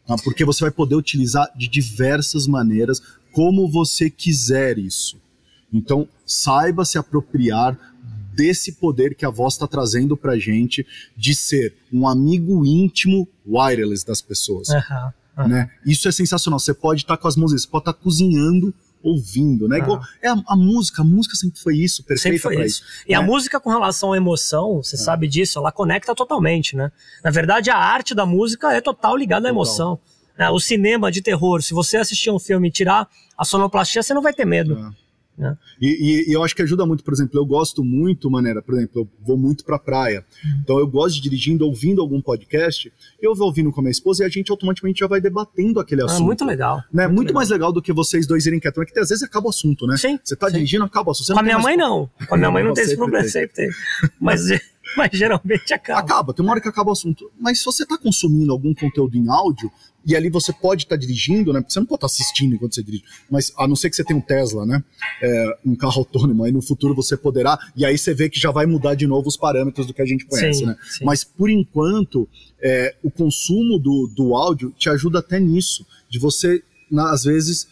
tá? 0.08 0.16
Porque 0.24 0.46
você 0.46 0.62
vai 0.64 0.72
poder 0.72 0.96
utilizar 0.96 1.50
de 1.56 1.68
diversas 1.68 2.46
maneiras, 2.48 3.02
como 3.32 3.68
você 3.68 4.10
quiser 4.10 4.78
isso. 4.78 5.18
Então, 5.74 6.08
saiba 6.26 6.86
se 6.86 6.98
apropriar 6.98 7.78
desse 8.34 8.74
poder 8.74 9.16
que 9.16 9.26
a 9.26 9.30
voz 9.30 9.54
está 9.56 9.66
trazendo 9.68 10.16
pra 10.16 10.38
gente 10.38 10.86
de 11.18 11.34
ser 11.34 11.74
um 11.92 12.08
amigo 12.08 12.66
íntimo 12.66 13.28
wireless 13.48 14.06
das 14.06 14.22
pessoas 14.22 14.70
Aham, 14.70 15.14
aham. 15.38 15.48
né? 15.48 15.70
Isso 15.86 16.08
é 16.08 16.12
sensacional. 16.12 16.60
Você 16.60 16.74
pode 16.74 17.02
estar 17.02 17.18
com 17.18 17.28
as 17.28 17.36
músicas, 17.36 17.64
você 17.64 17.68
pode 17.70 17.82
estar 17.84 17.94
cozinhando, 17.94 18.74
ouvindo, 19.04 19.68
né? 19.68 19.78
Aham. 19.78 19.84
Igual, 19.86 20.02
é 20.22 20.30
a, 20.30 20.36
a 20.48 20.56
música, 20.56 21.02
a 21.02 21.06
música 21.06 21.36
sempre 21.36 21.60
foi 21.60 21.78
isso, 21.78 21.98
Sempre 21.98 22.08
perfeita 22.16 22.42
foi 22.44 22.56
pra 22.56 22.66
isso. 22.66 22.84
isso. 22.84 23.04
E 23.08 23.14
a 23.14 23.22
né? 23.22 23.26
música 23.28 23.60
com 23.60 23.70
relação 23.70 24.14
à 24.14 24.18
emoção, 24.18 24.82
você 24.82 24.98
sabe 24.98 25.28
disso, 25.28 25.60
ela 25.60 25.72
conecta 25.72 26.16
totalmente, 26.16 26.76
né? 26.76 26.92
Na 27.24 27.30
verdade, 27.32 27.70
a 27.70 27.78
arte 27.78 28.16
da 28.16 28.26
música 28.26 28.74
é 28.74 28.82
total 28.82 29.16
ligada 29.16 29.48
à 29.48 29.50
emoção. 29.52 30.00
né? 30.38 30.50
O 30.50 30.60
cinema 30.60 31.12
de 31.12 31.22
terror, 31.22 31.62
se 31.62 31.74
você 31.74 31.98
assistir 31.98 32.32
um 32.32 32.40
filme 32.40 32.68
e 32.68 32.72
tirar 32.72 33.08
a 33.38 33.46
sonoplastia, 33.46 34.02
você 34.02 34.14
não 34.14 34.22
vai 34.22 34.34
ter 34.34 34.46
medo. 34.46 34.78
É. 34.78 35.05
É. 35.40 35.56
E, 35.82 35.88
e, 35.88 36.30
e, 36.30 36.34
eu 36.34 36.44
acho 36.44 36.56
que 36.56 36.62
ajuda 36.62 36.86
muito, 36.86 37.04
por 37.04 37.14
exemplo, 37.14 37.40
eu 37.40 37.46
gosto 37.46 37.84
muito, 37.84 38.30
maneira, 38.30 38.62
por 38.62 38.76
exemplo, 38.76 39.02
eu 39.02 39.08
vou 39.26 39.38
muito 39.38 39.66
pra 39.66 39.78
praia. 39.78 40.24
Uhum. 40.44 40.60
Então 40.64 40.80
eu 40.80 40.88
gosto 40.88 41.16
de 41.16 41.22
dirigindo, 41.22 41.66
ouvindo 41.66 42.02
algum 42.02 42.22
podcast, 42.22 42.92
eu 43.22 43.36
vou 43.36 43.48
ouvindo 43.48 43.72
com 43.72 43.82
a 43.82 43.84
minha 43.84 43.92
esposa 43.92 44.24
e 44.24 44.26
a 44.26 44.30
gente 44.30 44.50
automaticamente 44.50 45.00
já 45.00 45.08
vai 45.08 45.20
debatendo 45.20 45.80
aquele 45.80 46.02
ah, 46.02 46.06
assunto. 46.06 46.22
Ah, 46.22 46.26
muito 46.26 46.46
legal. 46.46 46.84
Né? 46.92 47.04
Muito, 47.04 47.16
muito 47.16 47.28
legal. 47.28 47.36
mais 47.36 47.50
legal 47.50 47.72
do 47.74 47.82
que 47.82 47.92
vocês 47.92 48.26
dois 48.26 48.46
irem 48.46 48.60
quietos, 48.60 48.84
que 48.86 49.00
às 49.00 49.10
vezes 49.10 49.24
acaba 49.24 49.48
o 49.48 49.50
assunto, 49.50 49.86
né? 49.86 49.98
Sim. 49.98 50.20
Você 50.24 50.36
tá 50.36 50.48
sim. 50.48 50.54
dirigindo, 50.54 50.84
acaba 50.84 51.10
o 51.10 51.12
assunto. 51.12 51.34
com 51.34 51.40
a 51.40 51.44
minha 51.44 51.60
mãe 51.60 51.76
não. 51.76 52.10
Com 52.28 52.36
a 52.36 52.38
minha 52.38 52.52
mãe 52.52 52.64
não, 52.64 52.70
não 52.70 52.76
tem 52.76 52.84
esse 52.84 52.96
problema, 52.96 53.28
sempre 53.28 53.56
tem. 53.56 53.70
Mas. 54.20 54.42
Mas 54.96 55.12
geralmente 55.14 55.74
acaba. 55.74 56.00
Acaba, 56.00 56.34
tem 56.34 56.44
uma 56.44 56.52
hora 56.52 56.62
que 56.62 56.68
acaba 56.68 56.90
o 56.90 56.94
assunto. 56.94 57.32
Mas 57.40 57.60
se 57.60 57.66
você 57.66 57.84
está 57.84 57.98
consumindo 57.98 58.52
algum 58.52 58.74
conteúdo 58.74 59.18
em 59.18 59.30
áudio, 59.30 59.72
e 60.06 60.16
ali 60.16 60.30
você 60.30 60.54
pode 60.54 60.84
estar 60.84 60.96
tá 60.96 61.00
dirigindo, 61.00 61.52
né? 61.52 61.60
Porque 61.60 61.74
você 61.74 61.80
não 61.80 61.88
pode 61.88 61.98
estar 61.98 62.08
tá 62.08 62.14
assistindo 62.14 62.54
enquanto 62.54 62.76
você 62.76 62.84
dirige. 62.84 63.04
Mas 63.30 63.52
a 63.58 63.68
não 63.68 63.76
ser 63.76 63.90
que 63.90 63.96
você 63.96 64.04
tenha 64.04 64.20
um 64.20 64.22
Tesla, 64.22 64.66
né? 64.66 64.84
É, 65.22 65.58
um 65.66 65.76
carro 65.76 66.00
autônomo, 66.00 66.44
aí 66.44 66.52
no 66.52 66.62
futuro 66.62 66.94
você 66.94 67.18
poderá. 67.18 67.58
E 67.76 67.84
aí 67.84 67.98
você 67.98 68.14
vê 68.14 68.30
que 68.30 68.40
já 68.40 68.52
vai 68.52 68.68
mudar 68.68 68.94
de 68.94 69.08
novo 69.08 69.28
os 69.28 69.36
parâmetros 69.36 69.88
do 69.88 69.94
que 69.94 70.02
a 70.02 70.06
gente 70.06 70.26
conhece, 70.26 70.60
sim, 70.60 70.66
né? 70.68 70.76
Sim. 70.84 71.06
Mas 71.06 71.24
por 71.24 71.50
enquanto, 71.50 72.30
é, 72.62 72.96
o 73.02 73.10
consumo 73.10 73.80
do, 73.80 74.08
do 74.16 74.36
áudio 74.36 74.72
te 74.78 74.90
ajuda 74.90 75.20
até 75.20 75.40
nisso. 75.40 75.86
De 76.08 76.20
você, 76.20 76.64
às 76.96 77.24
vezes, 77.24 77.68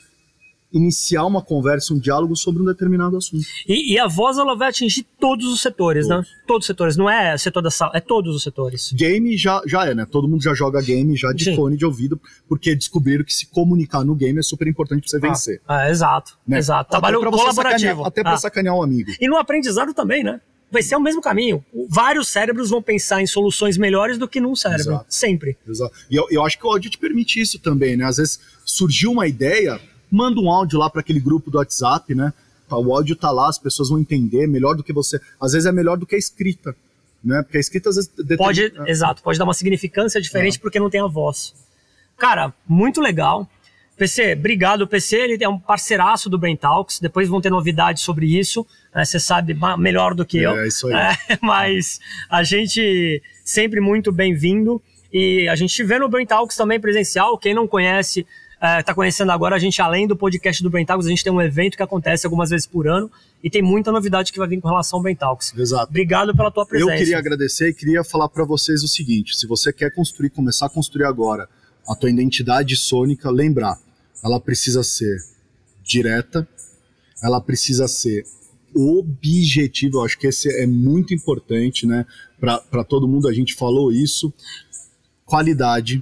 iniciar 0.74 1.26
uma 1.26 1.42
conversa, 1.42 1.94
um 1.94 2.00
diálogo 2.00 2.36
sobre 2.36 2.62
um 2.62 2.66
determinado 2.66 3.16
assunto. 3.16 3.46
E, 3.68 3.94
e 3.94 4.00
a 4.00 4.08
voz 4.08 4.38
ela 4.38 4.56
vai 4.56 4.70
atingir 4.70 5.06
todos 5.20 5.46
os 5.46 5.62
setores, 5.62 6.08
né? 6.08 6.16
todos. 6.16 6.30
né? 6.30 6.38
Todos 6.48 6.64
os 6.64 6.68
setores, 6.68 6.98
não 6.98 7.10
é 7.10 7.38
setor 7.38 7.62
da 7.62 7.70
sala, 7.72 7.92
é 7.94 8.00
todos 8.00 8.36
os 8.36 8.44
setores. 8.44 8.92
Game 8.94 9.38
já, 9.38 9.62
já 9.66 9.86
é, 9.86 9.94
né? 9.94 10.06
Todo 10.10 10.28
mundo 10.28 10.42
já 10.42 10.54
joga 10.54 10.82
game 10.82 11.16
já 11.16 11.32
de 11.32 11.46
Sim. 11.46 11.56
fone 11.56 11.78
de 11.78 11.86
ouvido, 11.86 12.20
porque 12.48 12.76
descobriram 12.76 13.24
que 13.24 13.34
se 13.34 13.46
comunicar 13.46 14.04
no 14.04 14.16
game 14.16 14.40
é 14.40 14.44
super 14.44 14.68
importante 14.68 15.02
pra 15.02 15.10
você 15.10 15.18
ah, 15.18 15.20
vencer. 15.20 15.62
Ah, 15.68 15.90
exato, 15.90 16.38
né? 16.48 16.58
exato. 16.58 16.90
Trabalho 16.90 17.20
até 17.20 17.30
colaborativo. 17.30 18.06
até 18.06 18.24
pra 18.24 18.34
ah. 18.34 18.38
sacanear 18.38 18.76
um 18.76 18.82
amigo. 18.82 19.12
E 19.22 19.28
no 19.28 19.38
aprendizado 19.38 19.94
também, 19.94 20.24
né? 20.24 20.42
vai 20.74 20.82
ser 20.82 20.96
o 20.96 21.00
mesmo 21.00 21.22
caminho. 21.22 21.64
Vários 21.88 22.28
cérebros 22.30 22.72
vão 22.72 22.82
pensar 22.82 23.22
em 23.22 23.28
soluções 23.28 23.78
melhores 23.78 24.18
do 24.18 24.28
que 24.28 24.42
num 24.42 24.56
cérebro. 24.56 24.94
Exato. 24.94 25.06
Sempre. 25.08 25.56
Exato. 25.70 25.94
E 26.10 26.16
eu, 26.16 26.26
eu 26.32 26.44
acho 26.44 26.58
que 26.58 26.66
o 26.66 26.70
áudio 26.72 26.90
te 26.90 26.98
permite 26.98 27.40
isso 27.40 27.60
também, 27.60 27.96
né? 27.96 28.06
Às 28.06 28.18
vezes 28.18 28.40
surgiu 28.66 29.12
uma 29.12 29.28
ideia, 29.28 29.80
manda 30.14 30.40
um 30.40 30.50
áudio 30.50 30.78
lá 30.78 30.90
para 30.90 31.02
aquele 31.02 31.20
grupo 31.20 31.50
do 31.50 31.58
WhatsApp, 31.58 32.14
né? 32.14 32.32
Tá, 32.70 32.78
o 32.78 32.96
áudio 32.96 33.16
tá 33.16 33.32
lá, 33.32 33.50
as 33.50 33.58
pessoas 33.58 33.90
vão 33.90 34.00
entender 34.00 34.48
melhor 34.48 34.76
do 34.76 34.84
que 34.84 34.94
você. 34.94 35.20
Às 35.42 35.54
vezes 35.54 35.66
é 35.66 35.72
melhor 35.72 35.98
do 35.98 36.06
que 36.06 36.16
a 36.16 36.18
escrita, 36.18 36.76
né? 37.24 37.42
Porque 37.42 37.58
a 37.58 37.60
escrita 37.60 37.90
às 37.90 37.96
vezes. 37.96 38.12
Pode, 38.38 38.64
é. 38.64 38.92
exato, 38.92 39.24
pode 39.24 39.40
dar 39.40 39.46
uma 39.46 39.54
significância 39.54 40.22
diferente 40.22 40.58
ah. 40.58 40.62
porque 40.62 40.80
não 40.80 40.90
tem 40.90 41.02
a 41.02 41.08
voz. 41.08 41.54
Cara, 42.18 42.54
muito 42.68 43.02
legal. 43.02 43.50
PC, 43.98 44.34
obrigado. 44.34 44.82
O 44.82 44.88
PC 44.88 45.18
ele 45.18 45.44
é 45.44 45.50
um 45.50 45.60
parceiraço 45.60 46.30
do 46.30 46.38
Brain 46.38 46.56
Talks. 46.56 47.00
Depois 47.00 47.28
vão 47.28 47.42
ter 47.42 47.50
novidades 47.50 48.04
sobre 48.04 48.26
isso. 48.38 48.66
Né? 48.94 49.06
Você 49.06 49.20
sabe 49.20 49.56
melhor 49.78 50.14
do 50.14 50.26
que 50.26 50.40
eu. 50.40 50.52
É 50.58 50.68
isso 50.68 50.88
aí. 50.88 50.94
É, 51.30 51.38
mas 51.42 52.00
a 52.30 52.44
gente 52.44 53.22
sempre 53.44 53.80
muito 53.80 54.12
bem-vindo. 54.12 54.82
E 55.12 55.48
a 55.48 55.56
gente 55.56 55.84
vê 55.84 56.00
no 56.00 56.10
Brain 56.10 56.26
Talks 56.26 56.58
também 56.58 56.80
presencial. 56.80 57.38
Quem 57.38 57.54
não 57.54 57.68
conhece, 57.68 58.26
está 58.80 58.94
é, 58.94 58.96
conhecendo 58.96 59.30
agora, 59.30 59.58
a 59.58 59.60
gente, 59.60 59.82
além 59.82 60.08
do 60.08 60.16
podcast 60.16 60.64
do 60.64 60.70
Brentagos, 60.70 61.06
a 61.06 61.10
gente 61.10 61.22
tem 61.22 61.34
um 61.34 61.42
evento 61.42 61.76
que 61.76 61.84
acontece 61.84 62.26
algumas 62.26 62.50
vezes 62.50 62.66
por 62.66 62.88
ano 62.88 63.12
e 63.44 63.50
tem 63.50 63.62
muita 63.62 63.92
novidade 63.92 64.32
que 64.32 64.40
vai 64.40 64.48
vir 64.48 64.62
com 64.62 64.70
relação 64.70 65.00
ao 65.00 65.04
Brentagos. 65.04 65.54
Exato. 65.54 65.90
Obrigado 65.90 66.34
pela 66.34 66.50
tua 66.50 66.66
presença. 66.66 66.94
Eu 66.94 66.98
queria 66.98 67.18
agradecer 67.18 67.70
e 67.70 67.74
queria 67.74 68.06
falar 68.06 68.30
para 68.30 68.46
vocês 68.46 68.82
o 68.82 68.88
seguinte: 68.88 69.36
se 69.36 69.46
você 69.46 69.74
quer 69.74 69.94
construir, 69.94 70.30
começar 70.30 70.68
a 70.68 70.70
construir 70.70 71.04
agora 71.04 71.50
a 71.86 71.94
tua 71.94 72.10
identidade 72.10 72.78
sônica, 72.78 73.30
lembrar, 73.30 73.78
ela 74.24 74.40
precisa 74.40 74.82
ser 74.82 75.18
direta, 75.84 76.48
ela 77.22 77.42
precisa 77.42 77.86
ser 77.90 78.24
objetivo. 78.74 79.98
Eu 79.98 80.06
acho 80.06 80.18
que 80.18 80.28
esse 80.28 80.50
é 80.62 80.66
muito 80.66 81.14
importante, 81.14 81.86
né? 81.86 82.06
Para 82.40 82.86
todo 82.86 83.10
mundo, 83.10 83.28
a 83.28 83.34
gente 83.34 83.56
falou 83.56 83.92
isso. 83.92 84.34
Qualidade, 85.26 86.02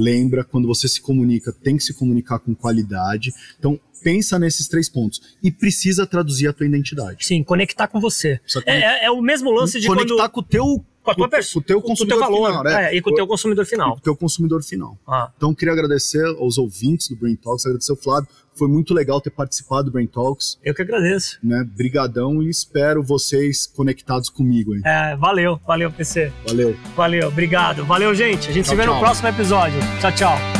lembra, 0.00 0.44
quando 0.44 0.66
você 0.66 0.88
se 0.88 1.00
comunica, 1.00 1.52
tem 1.52 1.76
que 1.76 1.82
se 1.84 1.94
comunicar 1.94 2.38
com 2.38 2.54
qualidade. 2.54 3.32
Então, 3.58 3.78
pensa 4.02 4.38
nesses 4.38 4.66
três 4.66 4.88
pontos. 4.88 5.20
E 5.42 5.50
precisa 5.50 6.06
traduzir 6.06 6.48
a 6.48 6.52
tua 6.52 6.66
identidade. 6.66 7.24
Sim, 7.26 7.42
conectar 7.42 7.86
com 7.86 8.00
você. 8.00 8.40
É, 8.66 8.76
é, 8.76 9.04
é, 9.06 9.10
o 9.10 9.20
mesmo 9.20 9.50
lance 9.50 9.78
de 9.78 9.86
conectar 9.86 10.16
quando... 10.16 10.30
com 10.30 10.40
o 10.40 10.42
teu 10.42 10.84
com, 11.02 11.10
a 11.10 11.14
tua 11.14 11.30
com, 11.30 11.36
com 11.36 11.58
o 11.58 11.62
teu 11.62 11.80
consumidor 11.80 12.18
teu 12.18 12.28
valor, 12.28 12.48
final, 12.48 12.64
né? 12.64 12.92
É, 12.92 12.96
e 12.96 13.00
com 13.00 13.10
o 13.10 13.14
teu 13.14 13.26
consumidor 13.26 13.64
final. 13.64 13.92
com 13.92 13.98
o 13.98 14.02
teu 14.02 14.16
consumidor 14.16 14.62
final. 14.62 14.98
Ah. 15.06 15.30
Então, 15.36 15.54
queria 15.54 15.72
agradecer 15.72 16.24
aos 16.36 16.58
ouvintes 16.58 17.08
do 17.08 17.16
Brain 17.16 17.36
Talks, 17.36 17.64
agradecer 17.64 17.92
ao 17.92 17.96
Flávio. 17.96 18.28
Foi 18.60 18.68
muito 18.68 18.92
legal 18.92 19.22
ter 19.22 19.30
participado 19.30 19.84
do 19.84 19.90
Brain 19.90 20.06
Talks. 20.06 20.58
Eu 20.62 20.74
que 20.74 20.82
agradeço. 20.82 21.38
Né? 21.42 21.66
Brigadão 21.74 22.42
e 22.42 22.50
espero 22.50 23.02
vocês 23.02 23.66
conectados 23.66 24.28
comigo. 24.28 24.72
É, 24.84 25.16
valeu, 25.16 25.58
valeu, 25.66 25.90
PC. 25.90 26.30
Valeu. 26.46 26.76
Valeu, 26.94 27.28
obrigado. 27.28 27.86
Valeu, 27.86 28.14
gente. 28.14 28.50
A 28.50 28.52
gente 28.52 28.66
tchau, 28.66 28.72
se 28.72 28.76
vê 28.76 28.82
tchau. 28.82 28.92
no 28.96 29.00
próximo 29.00 29.28
episódio. 29.28 29.80
Tchau, 29.98 30.12
tchau. 30.12 30.59